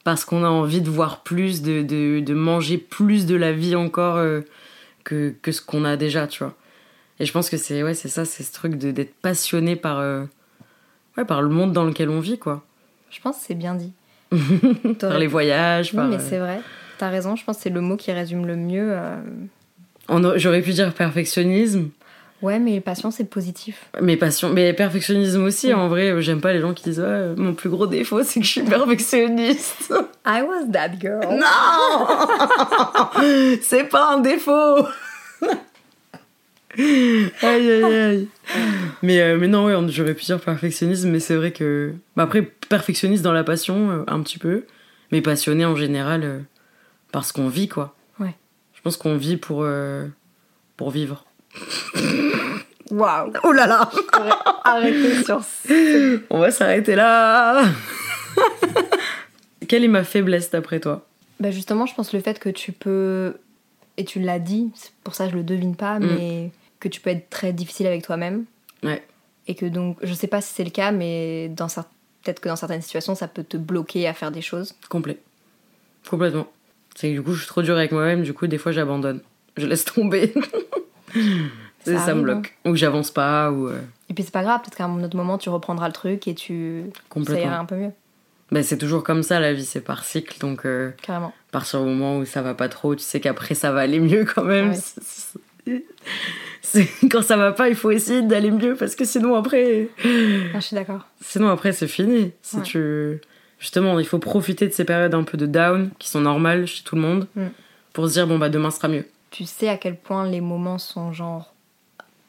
[0.05, 3.75] parce qu'on a envie de voir plus, de, de, de, manger plus de la vie
[3.75, 4.39] encore euh,
[5.03, 6.55] que, que ce qu'on a déjà, tu vois.
[7.19, 9.97] Et je pense que c'est ouais, c'est ça, c'est ce truc d'être passionné par,
[11.17, 12.63] ouais, par le monde dans lequel on vit, quoi.
[13.09, 13.91] Je pense que c'est bien dit.
[14.99, 15.93] par les voyages.
[15.93, 16.61] Oui, mais c'est vrai.
[16.99, 18.95] T'as raison, je pense que c'est le mot qui résume le mieux.
[20.09, 21.89] J'aurais pu dire perfectionnisme.
[22.41, 23.89] Ouais, mais passion, c'est positif.
[23.99, 25.73] Mais passion, mais perfectionnisme aussi.
[25.73, 28.45] En vrai, j'aime pas les gens qui disent ouais, mon plus gros défaut, c'est que
[28.45, 29.91] je suis perfectionniste.
[30.25, 31.21] I was that girl.
[31.23, 32.07] Non,
[33.61, 34.85] c'est pas un défaut.
[36.77, 38.27] aïe aïe aïe.
[39.01, 41.93] Mais, euh, mais non, ouais, j'aurais pu dire perfectionnisme, mais c'est vrai que.
[42.15, 44.65] Bah, après, perfectionniste dans la passion, euh, un petit peu.
[45.11, 46.39] Mais passionné en général euh,
[47.11, 47.95] parce qu'on vit, quoi.
[48.78, 49.67] Je pense qu'on vit pour,
[50.78, 51.25] pour vivre.
[52.91, 53.89] Waouh Oh là là
[54.63, 55.41] Arrêtez sur
[56.30, 57.63] On va s'arrêter là
[59.67, 61.05] Quelle est ma faiblesse d'après toi?
[61.39, 63.36] Bah Justement, je pense le fait que tu peux,
[63.97, 64.71] et tu l'as dit,
[65.03, 66.05] pour ça je le devine pas, mm.
[66.05, 68.45] mais que tu peux être très difficile avec toi-même.
[68.84, 69.03] Ouais.
[69.47, 72.55] Et que donc, je sais pas si c'est le cas, mais dans peut-être que dans
[72.55, 74.75] certaines situations, ça peut te bloquer à faire des choses.
[74.89, 75.19] Complet.
[76.09, 76.47] Complètement.
[76.97, 79.21] C'est que du coup, je suis trop dure avec moi-même, du coup, des fois, j'abandonne.
[79.55, 80.33] Je laisse tomber.
[81.85, 82.57] ça, ça me bloque.
[82.65, 82.71] Hein.
[82.71, 83.51] Ou j'avance pas.
[83.51, 83.79] Ou euh.
[84.09, 86.33] Et puis c'est pas grave, peut-être qu'à un autre moment tu reprendras le truc et
[86.33, 86.85] tu.
[87.23, 87.91] Ça ira un peu mieux.
[88.51, 90.39] Ben, c'est toujours comme ça la vie, c'est par cycle.
[90.39, 91.33] Donc, euh, Carrément.
[91.51, 94.25] partir du moment où ça va pas trop, tu sais qu'après ça va aller mieux
[94.25, 94.73] quand même.
[97.11, 99.89] Quand ça va pas, il faut essayer d'aller mieux parce que sinon après.
[100.03, 101.05] Ah, je suis d'accord.
[101.21, 102.31] Sinon après c'est fini.
[102.41, 103.21] Si tu.
[103.59, 106.83] Justement, il faut profiter de ces périodes un peu de down qui sont normales chez
[106.83, 107.47] tout le monde mm.
[107.93, 110.77] pour se dire bon bah demain sera mieux tu sais à quel point les moments
[110.77, 111.53] sont genre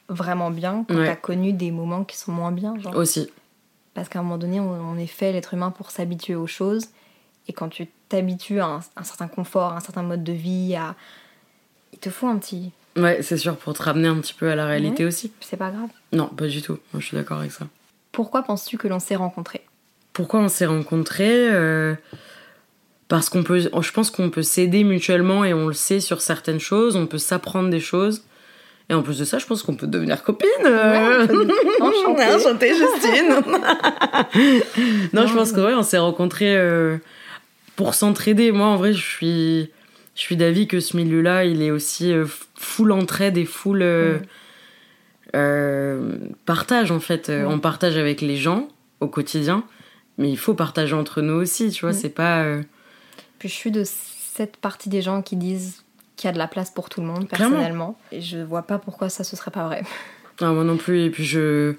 [0.09, 2.77] vraiment bien quand tu as connu des moments qui sont moins bien.
[2.79, 2.95] Genre.
[2.95, 3.29] Aussi.
[3.93, 6.87] Parce qu'à un moment donné, on, est fait, l'être humain, pour s'habituer aux choses.
[7.47, 10.95] Et quand tu t'habitues à un, certain confort, à un certain mode de vie, à...
[11.93, 12.71] il te faut un petit.
[12.95, 15.31] Ouais, c'est sûr, pour te ramener un petit peu à la réalité aussi.
[15.41, 15.89] C'est pas grave.
[16.11, 16.77] Non, pas du tout.
[16.93, 17.65] Moi, je suis d'accord avec ça.
[18.11, 19.65] Pourquoi penses-tu que l'on s'est rencontrés?
[20.13, 21.95] Pourquoi on s'est rencontrés euh,
[23.07, 26.59] parce qu'on peut, je pense qu'on peut s'aider mutuellement et on le sait sur certaines
[26.59, 28.23] choses, on peut s'apprendre des choses.
[28.89, 30.47] Et en plus de ça, je pense qu'on peut devenir copine.
[30.63, 31.27] Ouais,
[31.81, 32.73] enchantée.
[32.73, 33.35] Justine.
[35.13, 36.97] non, je pense que ouais, on s'est rencontrés euh,
[37.75, 38.51] pour s'entraider.
[38.51, 39.69] Moi, en vrai, je suis,
[40.15, 44.17] je suis d'avis que ce milieu-là, il est aussi euh, full entraide et full euh,
[46.47, 47.31] partage en fait.
[47.47, 48.69] On partage avec les gens
[49.01, 49.63] au quotidien,
[50.19, 51.71] mais il faut partager entre nous aussi.
[51.71, 52.45] Tu vois, c'est pas
[53.39, 55.83] puis je suis de cette partie des gens qui disent
[56.17, 57.97] qu'il y a de la place pour tout le monde, personnellement.
[58.11, 59.81] Et je vois pas pourquoi ça ce serait pas vrai.
[60.41, 61.03] Ah, moi non plus.
[61.03, 61.73] Et puis je.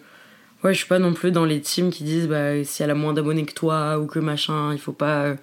[0.63, 2.95] Ouais, je suis pas non plus dans les teams qui disent bah, si elle a
[2.95, 5.35] moins d'abonnés que toi ou que machin, il faut pas euh,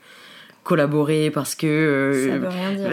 [0.63, 1.65] collaborer parce que.
[1.65, 2.91] Euh, ça veut rien dire.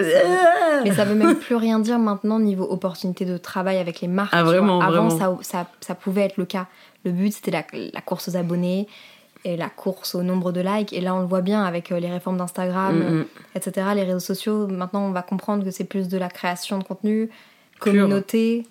[0.82, 4.32] Mais ça veut même plus rien dire maintenant niveau opportunité de travail avec les marques.
[4.32, 6.68] Ah, vraiment, Avant, Ça, ça, ça, pouvait être le cas.
[7.04, 8.88] Le but, c'était la, la, course aux abonnés
[9.44, 10.92] et la course au nombre de likes.
[10.92, 13.26] Et là, on le voit bien avec euh, les réformes d'Instagram, mm, mm.
[13.54, 13.88] etc.
[13.94, 17.30] Les réseaux sociaux, maintenant, on va comprendre que c'est plus de la création de contenu,
[17.78, 18.66] communauté,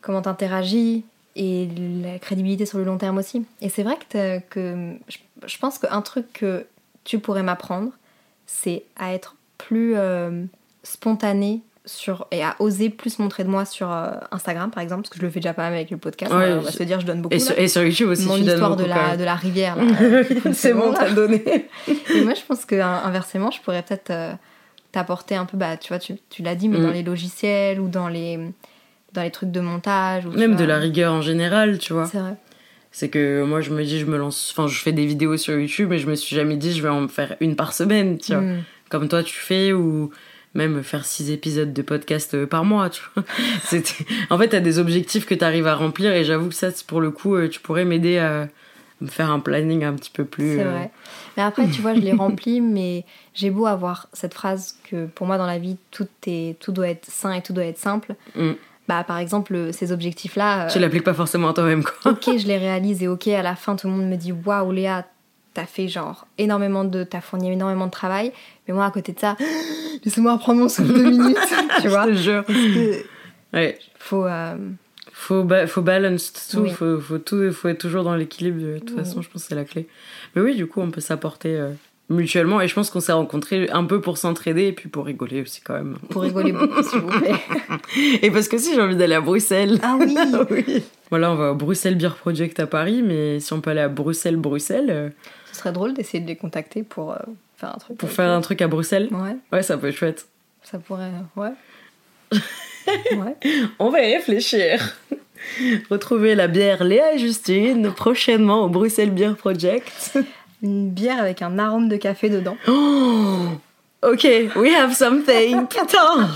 [0.00, 1.04] comment t'interagis
[1.36, 1.68] et
[2.02, 3.44] la crédibilité sur le long terme aussi.
[3.60, 4.94] Et c'est vrai que, que
[5.46, 6.66] je, pense qu'un truc que
[7.04, 7.92] tu pourrais m'apprendre,
[8.46, 10.44] c'est à être plus euh,
[10.82, 15.10] spontané sur, et à oser plus montrer de moi sur euh, Instagram par exemple parce
[15.10, 17.06] que je le fais déjà pas mal avec le podcast on va se dire je
[17.06, 19.76] donne beaucoup et, sur, YouTube aussi mon histoire de la, de la rivière
[20.52, 21.42] c'est bon t'as donné.
[22.14, 24.32] Et moi je pense que inversement je pourrais peut-être euh,
[24.92, 26.92] t'apporter un peu bah tu vois tu, tu l'as dit mais dans mm.
[26.92, 28.38] les logiciels ou dans les
[29.14, 32.06] dans les trucs de montage ou, même de la rigueur en général tu vois.
[32.06, 32.34] C'est vrai.
[32.90, 35.58] C'est que moi je me dis je me lance enfin je fais des vidéos sur
[35.58, 38.32] YouTube mais je me suis jamais dit je vais en faire une par semaine tu
[38.32, 38.42] vois.
[38.42, 38.64] Mm.
[38.90, 40.10] comme toi tu fais ou
[40.54, 43.24] même faire six épisodes de podcast euh, par mois, tu vois.
[44.30, 47.10] En fait, t'as des objectifs que t'arrives à remplir et j'avoue que ça, pour le
[47.10, 48.48] coup, euh, tu pourrais m'aider à
[49.00, 50.56] me faire un planning un petit peu plus.
[50.56, 50.90] C'est euh, vrai.
[51.36, 55.26] Mais après, tu vois, je l'ai rempli, mais j'ai beau avoir cette phrase que pour
[55.26, 58.14] moi, dans la vie, tout, est, tout doit être sain et tout doit être simple.
[58.34, 58.52] Mm.
[58.88, 60.68] Bah, par exemple, ces objectifs-là.
[60.68, 62.12] Tu l'appliques pas forcément à toi-même, quoi.
[62.12, 64.72] Ok, je les réalise et ok, à la fin, tout le monde me dit Waouh,
[64.72, 65.04] Léa,
[65.58, 67.02] t'as fait genre énormément de.
[67.02, 68.32] T'as fourni énormément de travail.
[68.66, 69.36] Mais moi, à côté de ça,
[70.04, 71.36] laissez-moi reprendre mon souffle deux minutes,
[71.80, 72.06] tu vois.
[72.06, 72.44] Je te jure.
[73.52, 73.76] Ouais.
[73.98, 74.24] Faut.
[74.24, 74.56] Euh...
[75.12, 78.60] Faut, faut balance tout, faut, faut, tout, faut être toujours dans l'équilibre.
[78.60, 79.88] De toute façon, je pense que c'est la clé.
[80.36, 81.72] Mais oui, du coup, on peut s'apporter euh,
[82.08, 82.60] mutuellement.
[82.60, 85.60] Et je pense qu'on s'est rencontrés un peu pour s'entraider et puis pour rigoler aussi,
[85.60, 85.96] quand même.
[86.10, 87.34] Pour rigoler beaucoup, s'il vous plaît.
[88.22, 89.78] et parce que si j'ai envie d'aller à Bruxelles.
[89.82, 90.16] Ah oui,
[90.50, 90.82] oui.
[91.10, 93.88] Voilà, on va au Bruxelles Beer Project à Paris, mais si on peut aller à
[93.88, 94.90] Bruxelles, Bruxelles.
[94.90, 95.08] Euh,
[95.52, 97.12] Ce serait drôle d'essayer de les contacter pour.
[97.12, 97.16] Euh,
[97.56, 97.98] faire un truc.
[97.98, 99.36] Pour faire un truc à Bruxelles Ouais.
[99.52, 100.26] Ouais, ça peut être chouette.
[100.62, 101.10] Ça pourrait.
[101.36, 101.52] Ouais.
[103.12, 103.36] ouais.
[103.78, 104.96] On va y réfléchir.
[105.90, 110.18] Retrouvez la bière Léa et Justine prochainement au Bruxelles Beer Project.
[110.62, 112.56] Une bière avec un arôme de café dedans.
[112.66, 113.46] Oh
[114.02, 115.66] ok, we have something.
[115.68, 116.28] Putain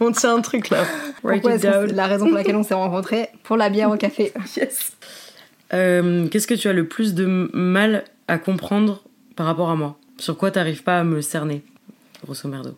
[0.00, 0.84] On tient un truc là.
[1.22, 4.32] la raison pour laquelle on s'est rencontrés Pour la bière au café.
[4.56, 4.92] Yes.
[5.72, 9.02] Euh, qu'est-ce que tu as le plus de mal à comprendre
[9.36, 9.96] par rapport à moi?
[10.18, 11.64] Sur quoi t'arrives pas à me cerner,
[12.24, 12.76] grosso merdo?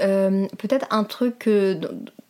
[0.00, 1.48] Euh, Peut-être un truc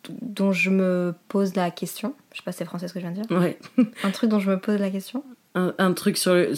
[0.09, 2.13] dont je me pose la question.
[2.31, 3.37] Je sais pas si c'est français ce que je viens de dire.
[3.37, 3.59] Ouais.
[4.03, 5.23] un truc dont je me pose la question.
[5.55, 6.53] Un, truc sur le.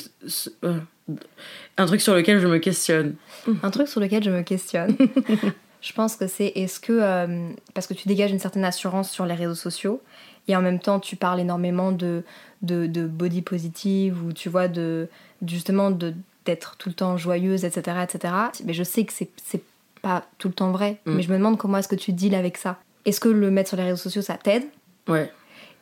[0.63, 0.77] Euh,
[1.77, 3.15] un truc sur lequel je me questionne.
[3.63, 4.95] Un truc sur lequel je me questionne.
[5.81, 7.53] je pense que c'est est-ce que.
[7.73, 10.01] parce que tu dégages une certaine assurance sur les réseaux sociaux
[10.47, 12.23] et en même temps tu parles énormément de,
[12.61, 15.07] de, body positive ou tu vois de
[15.45, 16.13] justement de
[16.45, 18.33] d'être tout le temps joyeuse etc etc
[18.65, 19.61] mais je sais que c'est c'est
[20.01, 21.13] pas tout le temps vrai mm.
[21.13, 23.69] mais je me demande comment est-ce que tu deals avec ça est-ce que le mettre
[23.69, 24.63] sur les réseaux sociaux ça t'aide?
[25.07, 25.31] Ouais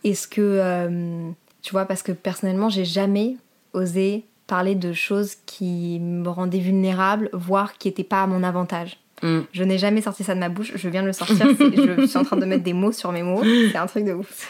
[0.03, 1.29] est-ce que euh,
[1.61, 3.37] tu vois parce que personnellement j'ai jamais
[3.73, 8.97] osé parler de choses qui me rendaient vulnérable voire qui n'étaient pas à mon avantage
[9.21, 9.39] Mm.
[9.51, 12.17] Je n'ai jamais sorti ça de ma bouche, je viens de le sortir, je suis
[12.17, 14.47] en train de mettre des mots sur mes mots, c'est un truc de ouf.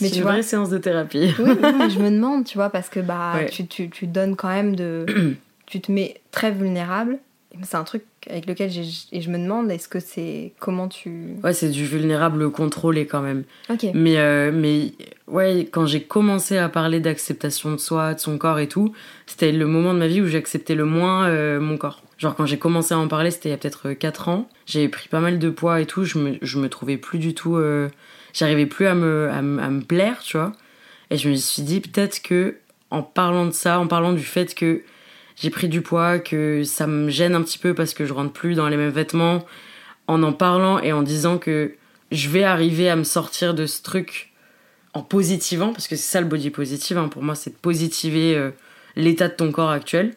[0.00, 1.34] Mais tu une vraie séance de thérapie.
[1.38, 1.54] oui,
[1.90, 5.06] je me demande, tu vois, parce que bah, tu, tu, tu donnes quand même de...
[5.66, 7.18] tu te mets très vulnérable,
[7.62, 8.70] c'est un truc avec lequel
[9.12, 13.22] et je me demande est-ce que c'est comment tu ouais c'est du vulnérable contrôlé quand
[13.22, 14.92] même ok mais euh, mais
[15.26, 18.92] ouais quand j'ai commencé à parler d'acceptation de soi de son corps et tout
[19.26, 22.46] c'était le moment de ma vie où j'acceptais le moins euh, mon corps Genre quand
[22.46, 24.48] j'ai commencé à en parler, c'était il y a peut-être 4 euh, ans.
[24.66, 27.32] J'avais pris pas mal de poids et tout, je me, je me trouvais plus du
[27.32, 27.56] tout...
[27.56, 27.88] Euh,
[28.34, 30.52] j'arrivais plus à me, à, me plaire, tu vois.
[31.10, 32.56] Et je me suis dit peut-être que
[32.90, 34.82] en parlant de ça, en parlant du fait que
[35.40, 38.32] j'ai pris du poids, que ça me gêne un petit peu parce que je rentre
[38.32, 39.44] plus dans les mêmes vêtements,
[40.06, 41.74] en en parlant et en disant que
[42.10, 44.32] je vais arriver à me sortir de ce truc
[44.94, 48.34] en positivant, parce que c'est ça le body positive, hein, pour moi c'est de positiver
[48.36, 48.50] euh,
[48.96, 50.14] l'état de ton corps actuel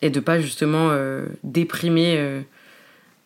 [0.00, 2.40] et de pas justement euh, déprimer euh,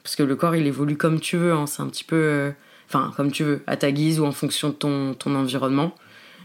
[0.03, 2.53] parce que le corps il évolue comme tu veux hein, c'est un petit peu
[2.89, 5.95] enfin comme tu veux à ta guise ou en fonction de ton, ton environnement.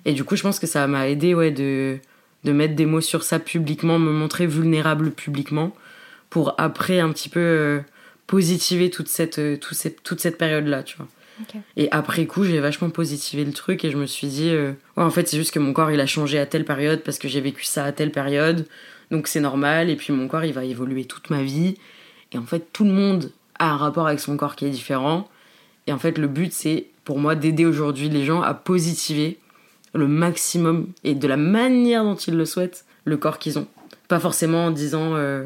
[0.03, 1.99] Et du coup je pense que ça m'a aidé ouais de
[2.43, 5.75] de mettre des mots sur ça publiquement me montrer vulnérable publiquement
[6.29, 7.81] pour après un petit peu
[8.25, 11.07] positiver toute cette, toute cette, toute cette période là tu vois
[11.75, 15.09] Et après coup, j'ai vachement positivé le truc et je me suis dit, ouais, en
[15.09, 17.41] fait, c'est juste que mon corps il a changé à telle période parce que j'ai
[17.41, 18.67] vécu ça à telle période.
[19.11, 21.77] Donc c'est normal, et puis mon corps il va évoluer toute ma vie.
[22.31, 25.29] Et en fait, tout le monde a un rapport avec son corps qui est différent.
[25.87, 29.37] Et en fait, le but c'est pour moi d'aider aujourd'hui les gens à positiver
[29.93, 33.67] le maximum et de la manière dont ils le souhaitent le corps qu'ils ont.
[34.07, 35.15] Pas forcément en disant.
[35.15, 35.45] Euh,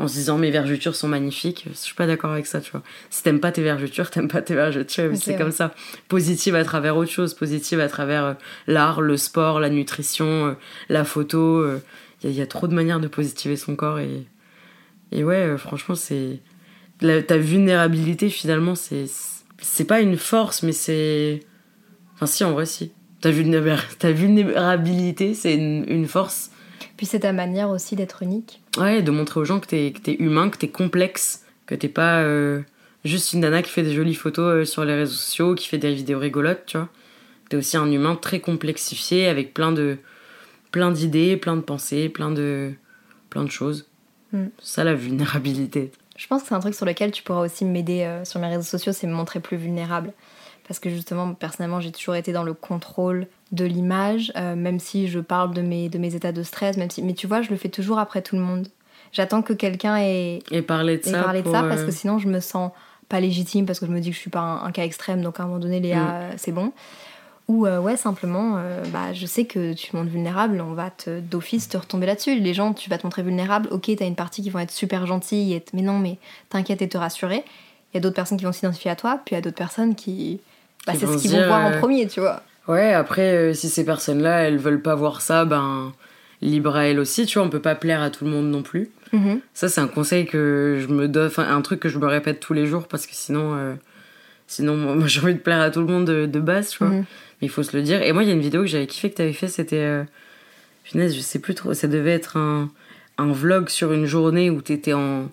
[0.00, 1.66] en se disant mes vergetures sont magnifiques.
[1.68, 2.84] Je suis pas d'accord avec ça, tu vois.
[3.10, 5.74] Si t'aimes pas tes vergetures, t'aimes pas tes vergetures, c'est comme ça.
[6.06, 8.34] Positive à travers autre chose, positive à travers euh,
[8.68, 10.52] l'art, le sport, la nutrition, euh,
[10.88, 11.66] la photo,
[12.22, 14.24] il y, a trop de manières de positiver son corps et,
[15.10, 16.40] et ouais, franchement, c'est.
[17.00, 19.06] Ta vulnérabilité, finalement, c'est.
[19.60, 21.40] C'est pas une force, mais c'est.
[22.14, 22.92] Enfin, si, en vrai, si.
[23.20, 26.50] Ta, vulnérabilité, c'est une, force.
[26.96, 28.60] Puis c'est ta manière aussi d'être unique.
[28.78, 32.20] Ouais, de montrer aux gens que t'es es humain, que t'es complexe, que t'es pas
[32.20, 32.60] euh,
[33.04, 35.78] juste une nana qui fait des jolies photos euh, sur les réseaux sociaux, qui fait
[35.78, 36.88] des vidéos rigolotes, tu vois.
[37.48, 39.96] T'es aussi un humain très complexifié, avec plein de,
[40.70, 42.72] plein d'idées, plein de pensées, plein de,
[43.30, 43.86] plein de choses.
[44.32, 44.46] Mm.
[44.60, 45.92] Ça, la vulnérabilité.
[46.16, 48.48] Je pense que c'est un truc sur lequel tu pourras aussi m'aider euh, sur mes
[48.48, 50.12] réseaux sociaux, c'est me montrer plus vulnérable.
[50.68, 55.08] Parce que justement, personnellement, j'ai toujours été dans le contrôle de l'image, euh, même si
[55.08, 57.02] je parle de mes, de mes états de stress, même si...
[57.02, 58.68] mais tu vois, je le fais toujours après tout le monde.
[59.12, 62.18] J'attends que quelqu'un ait, ait parlé de ça, parlé de ça parce que euh, sinon
[62.18, 62.72] je me sens
[63.08, 65.40] pas légitime parce que je me dis que je suis pas un, cas extrême donc
[65.40, 66.32] à un moment donné Léa mm.
[66.36, 66.74] c'est bon
[67.48, 70.90] ou euh, ouais, simplement, euh, bah, je sais que tu te montres vulnérable, on va
[70.90, 72.38] te d'office te retomber là-dessus.
[72.38, 75.06] Les gens, tu vas te montrer vulnérable, ok, t'as une partie qui vont être super
[75.06, 76.18] gentilles, et mais non, mais
[76.50, 77.44] t'inquiète et te rassurer.
[77.92, 79.56] Il y a d'autres personnes qui vont s'identifier à toi, puis il y a d'autres
[79.56, 80.40] personnes qui.
[80.92, 82.42] Bah, c'est ce qu'ils vont voir en euh, premier, tu vois.
[82.66, 85.92] Ouais, après, si ces personnes-là, elles veulent pas voir ça, ben,
[86.42, 88.62] libre à elles aussi, tu vois, on peut pas plaire à tout le monde non
[88.62, 88.90] plus.
[89.12, 89.40] Mm-hmm.
[89.54, 92.40] Ça, c'est un conseil que je me donne, enfin, un truc que je me répète
[92.40, 93.76] tous les jours, parce que sinon,
[94.46, 96.92] sinon, moi, j'ai envie de plaire à tout le monde de, base, tu vois.
[96.92, 97.04] Mm-hmm
[97.40, 98.02] il faut se le dire.
[98.02, 99.76] Et moi, il y a une vidéo que j'avais kiffé que tu avais fait, c'était.
[99.76, 100.04] Euh,
[100.94, 101.74] je sais plus trop.
[101.74, 102.70] Ça devait être un,
[103.18, 105.28] un vlog sur une journée où tu étais en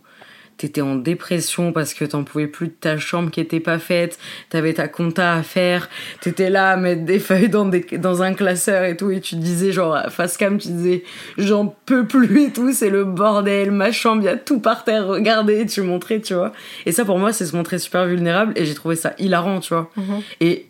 [0.58, 4.18] t'étais en dépression parce que t'en pouvais plus de ta chambre qui était pas faite,
[4.50, 5.90] t'avais ta compta à faire,
[6.22, 9.36] t'étais là à mettre des feuilles dans, des, dans un classeur et tout, et tu
[9.36, 11.04] disais genre, face cam, tu disais,
[11.38, 14.84] j'en peux plus et tout, c'est le bordel, ma chambre, il y a tout par
[14.84, 16.54] terre, regardez, tu montrais, tu vois.
[16.86, 19.74] Et ça pour moi, c'est se montrer super vulnérable, et j'ai trouvé ça hilarant, tu
[19.74, 19.90] vois.
[19.98, 20.22] Mm-hmm.
[20.42, 20.66] Et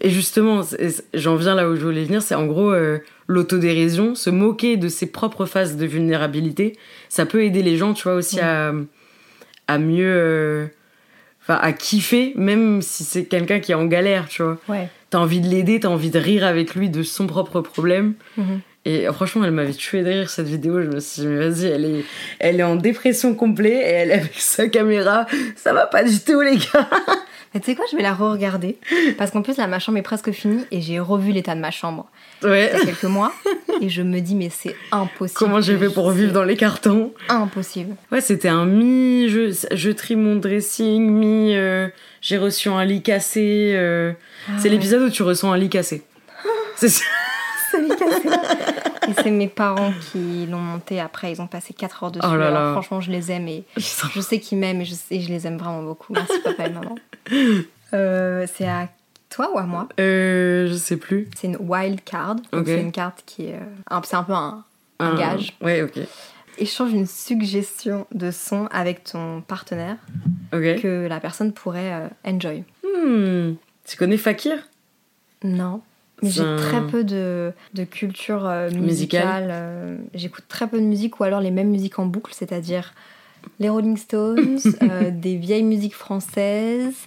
[0.00, 0.62] Et justement,
[1.12, 4.88] j'en viens là où je voulais venir, c'est en gros euh, l'autodérision, se moquer de
[4.88, 6.76] ses propres phases de vulnérabilité.
[7.08, 8.72] Ça peut aider les gens, tu vois, aussi à,
[9.68, 10.12] à mieux.
[10.12, 10.66] Euh,
[11.42, 14.58] enfin, à kiffer, même si c'est quelqu'un qui est en galère, tu vois.
[14.68, 14.88] Ouais.
[15.10, 18.14] T'as envie de l'aider, t'as envie de rire avec lui de son propre problème.
[18.36, 18.60] Mhm.
[18.84, 20.82] Et franchement, elle m'avait tué de rire cette vidéo.
[20.82, 22.04] Je me suis dit, vas-y, elle est,
[22.38, 25.26] elle est en dépression complète et elle est avec sa caméra.
[25.56, 26.88] Ça va pas du tout, les gars.
[27.54, 28.78] Mais tu sais quoi, je vais la re-regarder.
[29.16, 31.70] Parce qu'en plus, là, ma chambre est presque finie et j'ai revu l'état de ma
[31.70, 32.10] chambre.
[32.42, 32.70] Ouais.
[32.72, 33.32] Il y a quelques mois.
[33.80, 35.38] Et je me dis, mais c'est impossible.
[35.38, 37.12] Comment j'ai fait pour vivre dans les cartons?
[37.28, 37.96] Impossible.
[38.10, 39.28] Ouais, c'était un mi.
[39.28, 41.54] Je, je trie mon dressing, mi.
[41.54, 41.88] Euh,
[42.20, 43.72] j'ai reçu un lit cassé.
[43.74, 44.12] Euh.
[44.48, 46.02] Ah c'est l'épisode où tu ressens un lit cassé.
[46.76, 47.04] c'est ça.
[49.08, 51.32] Et c'est mes parents qui l'ont monté après.
[51.32, 52.26] Ils ont passé 4 heures dessus.
[52.28, 55.46] Oh Alors, franchement, je les aime et je sais qu'ils m'aiment et je, je, les
[55.46, 56.12] aime vraiment beaucoup.
[56.12, 56.96] Merci papa et maman.
[57.94, 58.88] Euh, c'est à
[59.38, 59.88] toi ou à moi?
[60.00, 61.28] Euh, Je sais plus.
[61.36, 62.36] C'est une wild card.
[62.52, 63.54] C'est une carte qui est.
[63.54, 64.64] Euh, c'est un peu un,
[65.16, 65.56] gage.
[65.60, 66.00] Ouais, ok.
[66.58, 69.96] Échange une suggestion de son avec ton partenaire
[70.50, 72.64] que la personne pourrait euh, enjoy.
[72.82, 73.54] Hmm.
[73.86, 74.58] Tu connais Fakir?
[75.44, 75.82] Non.
[76.20, 79.50] Mais j'ai très peu de, de culture euh, musicale.
[79.52, 82.92] Euh, j'écoute très peu de musique ou alors les mêmes musiques en boucle, c'est-à-dire
[83.60, 87.06] les Rolling Stones, euh, des vieilles musiques françaises,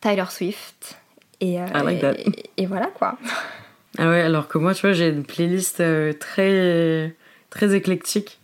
[0.00, 0.98] Tyler Swift.
[1.42, 1.58] Et,
[2.56, 3.18] et, voilà quoi.
[3.98, 5.82] Ah ouais, alors que moi, tu vois, j'ai une playlist
[6.18, 7.14] très,
[7.50, 8.40] très éclectique.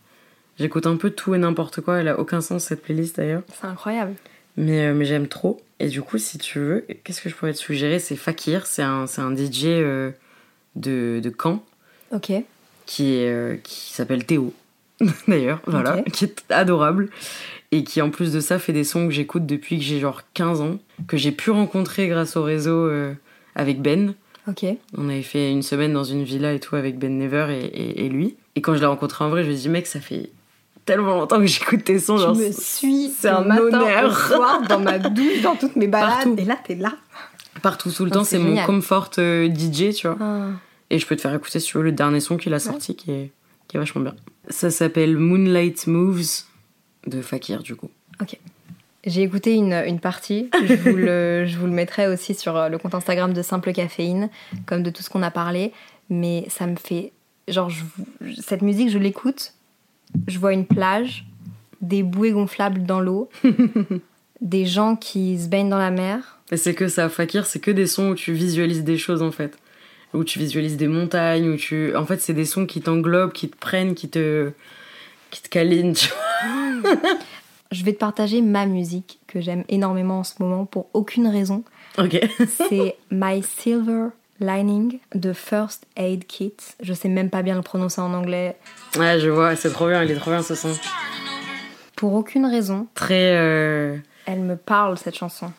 [0.59, 2.01] J'écoute un peu tout et n'importe quoi.
[2.01, 3.41] Elle a aucun sens cette playlist d'ailleurs.
[3.59, 4.15] C'est incroyable.
[4.59, 5.59] Mais, mais j'aime trop.
[5.81, 8.01] Et du coup, si tu veux, qu'est-ce que je pourrais te suggérer?
[8.01, 10.11] C'est Fakir, c'est un, un DJ euh,
[10.75, 11.65] de, de Caen.
[12.11, 12.33] Ok.
[12.87, 14.53] Qui, est, euh, qui s'appelle Théo,
[15.29, 17.11] d'ailleurs, voilà, qui est adorable.
[17.71, 20.23] Et qui, en plus de ça, fait des sons que j'écoute depuis que j'ai genre
[20.33, 23.13] 15 ans, que j'ai pu rencontrer grâce au réseau euh,
[23.55, 24.15] avec Ben.
[24.49, 24.65] Ok.
[24.97, 28.07] On avait fait une semaine dans une villa et tout avec Ben Never et, et,
[28.07, 28.37] et lui.
[28.57, 30.31] Et quand je l'ai rencontré en vrai, je me suis dit, mec, ça fait
[30.89, 32.17] tellement longtemps que j'écoute tes sons.
[32.17, 34.19] Je me suis, c'est un honneur.
[34.19, 36.25] Soir, dans ma douche, dans toutes mes balades.
[36.25, 36.37] Partout.
[36.39, 36.95] Et là, t'es là.
[37.61, 40.17] Partout, tout le temps, c'est mon comfort euh, DJ, tu vois.
[40.21, 40.47] Ah.
[40.91, 43.31] Et je peux te faire écouter sur le dernier son qu'il a sorti, qui, est,
[43.69, 44.17] qui est vachement bien.
[44.49, 46.45] Ça s'appelle Moonlight Moves
[47.07, 47.91] de Fakir, du coup.
[48.21, 48.39] Ok.
[49.07, 52.69] J'ai écouté une, une partie, je vous, le, je vous le mettrai aussi sur euh,
[52.69, 54.29] le compte Instagram de Simple Caféine,
[54.67, 55.73] comme de tout ce qu'on a parlé.
[56.11, 57.13] Mais ça me fait.
[57.47, 57.85] Genre, je,
[58.41, 59.55] cette musique, je l'écoute,
[60.27, 61.27] je vois une plage,
[61.81, 63.31] des bouées gonflables dans l'eau,
[64.41, 66.39] des gens qui se baignent dans la mer.
[66.51, 69.31] Et c'est que ça, Fakir, c'est que des sons où tu visualises des choses en
[69.31, 69.59] fait.
[70.15, 71.95] Où tu visualises des montagnes, où tu.
[71.95, 74.51] En fait, c'est des sons qui t'englobent, qui te prennent, qui te.
[75.31, 76.99] qui te câlinent, tu vois.
[77.71, 81.65] Je vais te partager ma musique que j'aime énormément en ce moment pour aucune raison.
[81.99, 82.19] Ok.
[82.69, 84.07] c'est My Silver
[84.41, 86.55] Lining de First Aid Kit.
[86.81, 88.57] Je sais même pas bien le prononcer en anglais.
[88.97, 90.73] Ouais, je vois, c'est trop bien, il est trop bien ce son.
[91.97, 92.87] Pour aucune raison.
[92.95, 93.37] Très.
[93.37, 95.53] Euh, Elle me parle cette chanson.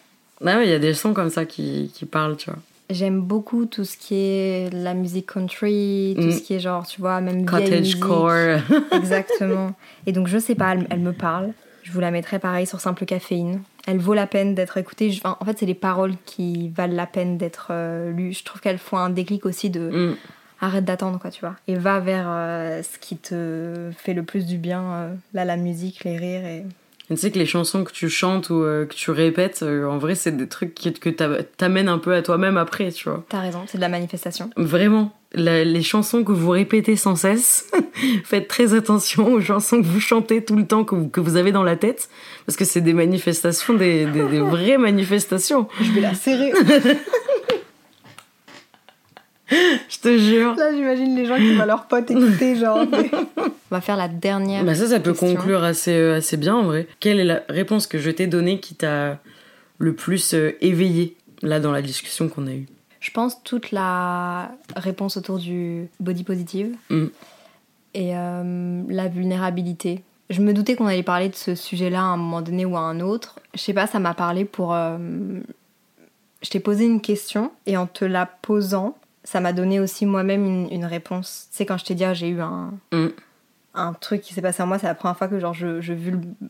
[0.43, 2.59] Ah ouais, il y a des sons comme ça qui, qui parlent, tu vois.
[2.89, 6.31] J'aime beaucoup tout ce qui est la musique country, tout mm.
[6.31, 8.61] ce qui est genre, tu vois, même Cottagecore.
[8.91, 9.73] Exactement.
[10.07, 11.53] Et donc, je sais pas, elle me parle.
[11.83, 13.61] Je vous la mettrai pareil sur Simple Caféine.
[13.87, 15.19] Elle vaut la peine d'être écoutée.
[15.23, 18.33] en fait, c'est les paroles qui valent la peine d'être euh, lues.
[18.33, 20.15] Je trouve qu'elles font un déclic aussi de mm.
[20.61, 21.55] arrête d'attendre, quoi, tu vois.
[21.67, 24.83] Et va vers euh, ce qui te fait le plus du bien.
[24.83, 26.63] Euh, là, la musique, les rires et
[27.15, 29.97] tu sais que les chansons que tu chantes ou euh, que tu répètes, euh, en
[29.97, 33.23] vrai, c'est des trucs qui, que t'amènent un peu à toi-même après, tu vois.
[33.29, 34.49] T'as raison, c'est de la manifestation.
[34.55, 35.13] Vraiment.
[35.33, 37.71] les chansons que vous répétez sans cesse,
[38.23, 41.35] faites très attention aux chansons que vous chantez tout le temps, que vous, que vous
[41.35, 42.09] avez dans la tête,
[42.45, 45.67] parce que c'est des manifestations, des, des vraies manifestations.
[45.81, 46.51] Je vais la serrer.
[49.51, 50.55] Je te jure.
[50.55, 52.85] Là, j'imagine les gens qui voient leurs potes écouter, genre.
[53.37, 54.63] On va faire la dernière.
[54.63, 56.87] Bah ça, ça peut conclure assez, euh, assez bien en vrai.
[56.99, 59.19] Quelle est la réponse que je t'ai donnée qui t'a
[59.77, 62.67] le plus euh, éveillé là dans la discussion qu'on a eue?
[62.99, 67.05] Je pense toute la réponse autour du body positive mm.
[67.93, 70.03] et euh, la vulnérabilité.
[70.29, 72.81] Je me doutais qu'on allait parler de ce sujet-là à un moment donné ou à
[72.81, 73.39] un autre.
[73.55, 74.75] Je sais pas, ça m'a parlé pour.
[76.41, 78.95] Je t'ai posé une question et en te la posant,
[79.29, 81.49] ça m'a donné aussi moi-même une, réponse.
[81.51, 83.09] Tu sais, quand je t'ai dit, ah, j'ai eu un, mm.
[83.75, 85.93] un truc qui s'est passé en moi, c'est la première fois que genre, je, je,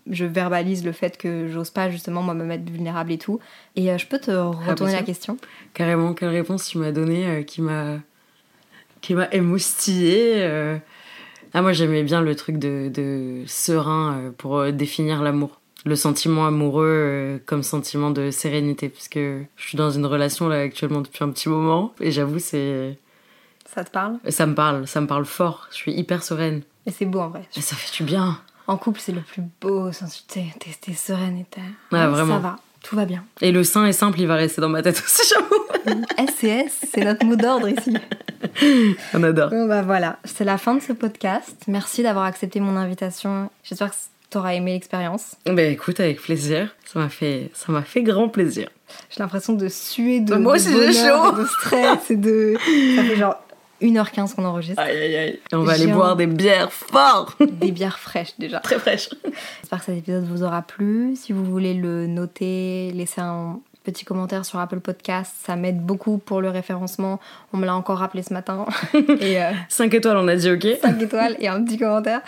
[0.09, 3.41] je verbalise le fait que j'ose pas justement moi me mettre vulnérable et tout.
[3.75, 5.37] Et euh, je peux te ah, retourner la question?
[5.73, 7.97] Carrément, quelle réponse tu m'as donnée euh, qui m'a
[9.01, 10.77] qui m'a émoustillée euh.
[11.53, 15.58] Ah, moi j'aimais bien le truc de, de serein pour définir l'amour.
[15.85, 20.47] Le sentiment amoureux euh, comme sentiment de sérénité, parce que je suis dans une relation
[20.47, 22.97] là actuellement depuis un petit moment, et j'avoue, c'est.
[23.73, 24.17] Ça te parle?
[24.29, 25.67] Ça me parle, ça me parle fort.
[25.71, 26.63] Je suis hyper sereine.
[26.85, 27.47] Et c'est beau en vrai.
[27.55, 28.39] Et ça fait du bien.
[28.65, 29.89] En couple, c'est le plus beau,
[30.27, 30.45] t'es
[30.87, 31.61] es sereine et t'es.
[31.91, 32.35] Ah, vraiment.
[32.35, 33.23] Ça va, tout va bien.
[33.41, 36.05] Et le sein est simple, il va rester dans ma tête aussi, j'avoue.
[36.17, 37.95] SCS, c'est notre mot d'ordre ici.
[39.13, 39.49] On adore.
[39.49, 41.63] Bon, bah voilà, c'est la fin de ce podcast.
[41.67, 43.49] Merci d'avoir accepté mon invitation.
[43.63, 43.95] J'espère que
[44.29, 45.35] t'auras aimé l'expérience.
[45.45, 46.75] Bah écoute, avec plaisir.
[46.85, 48.69] Ça m'a fait, ça m'a fait grand plaisir.
[49.09, 51.31] J'ai l'impression de suer de, Moi aussi, j'ai chaud.
[51.31, 52.55] de stress et de.
[52.95, 53.35] Ça fait genre
[53.81, 54.81] 1h15 qu'on enregistre.
[54.81, 55.39] Aïe aïe aïe.
[55.51, 57.41] Et on va aller boire des bières fortes.
[57.59, 58.59] Des bières fraîches déjà.
[58.59, 59.09] Très fraîches.
[59.61, 61.15] J'espère que cet épisode vous aura plu.
[61.15, 63.59] Si vous voulez le noter, laissez un
[63.91, 65.33] petit commentaire sur Apple Podcast.
[65.43, 67.19] Ça m'aide beaucoup pour le référencement.
[67.53, 68.65] On me l'a encore rappelé ce matin.
[68.93, 70.67] et 5 euh, étoiles, on a dit ok.
[70.81, 72.21] 5 étoiles et un petit commentaire.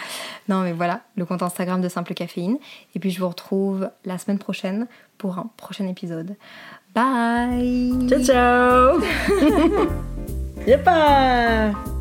[0.49, 2.57] Non mais voilà, le compte Instagram de Simple Caféine.
[2.95, 4.87] Et puis je vous retrouve la semaine prochaine
[5.17, 6.35] pour un prochain épisode.
[6.93, 8.99] Bye Ciao ciao
[10.67, 12.00] Yepa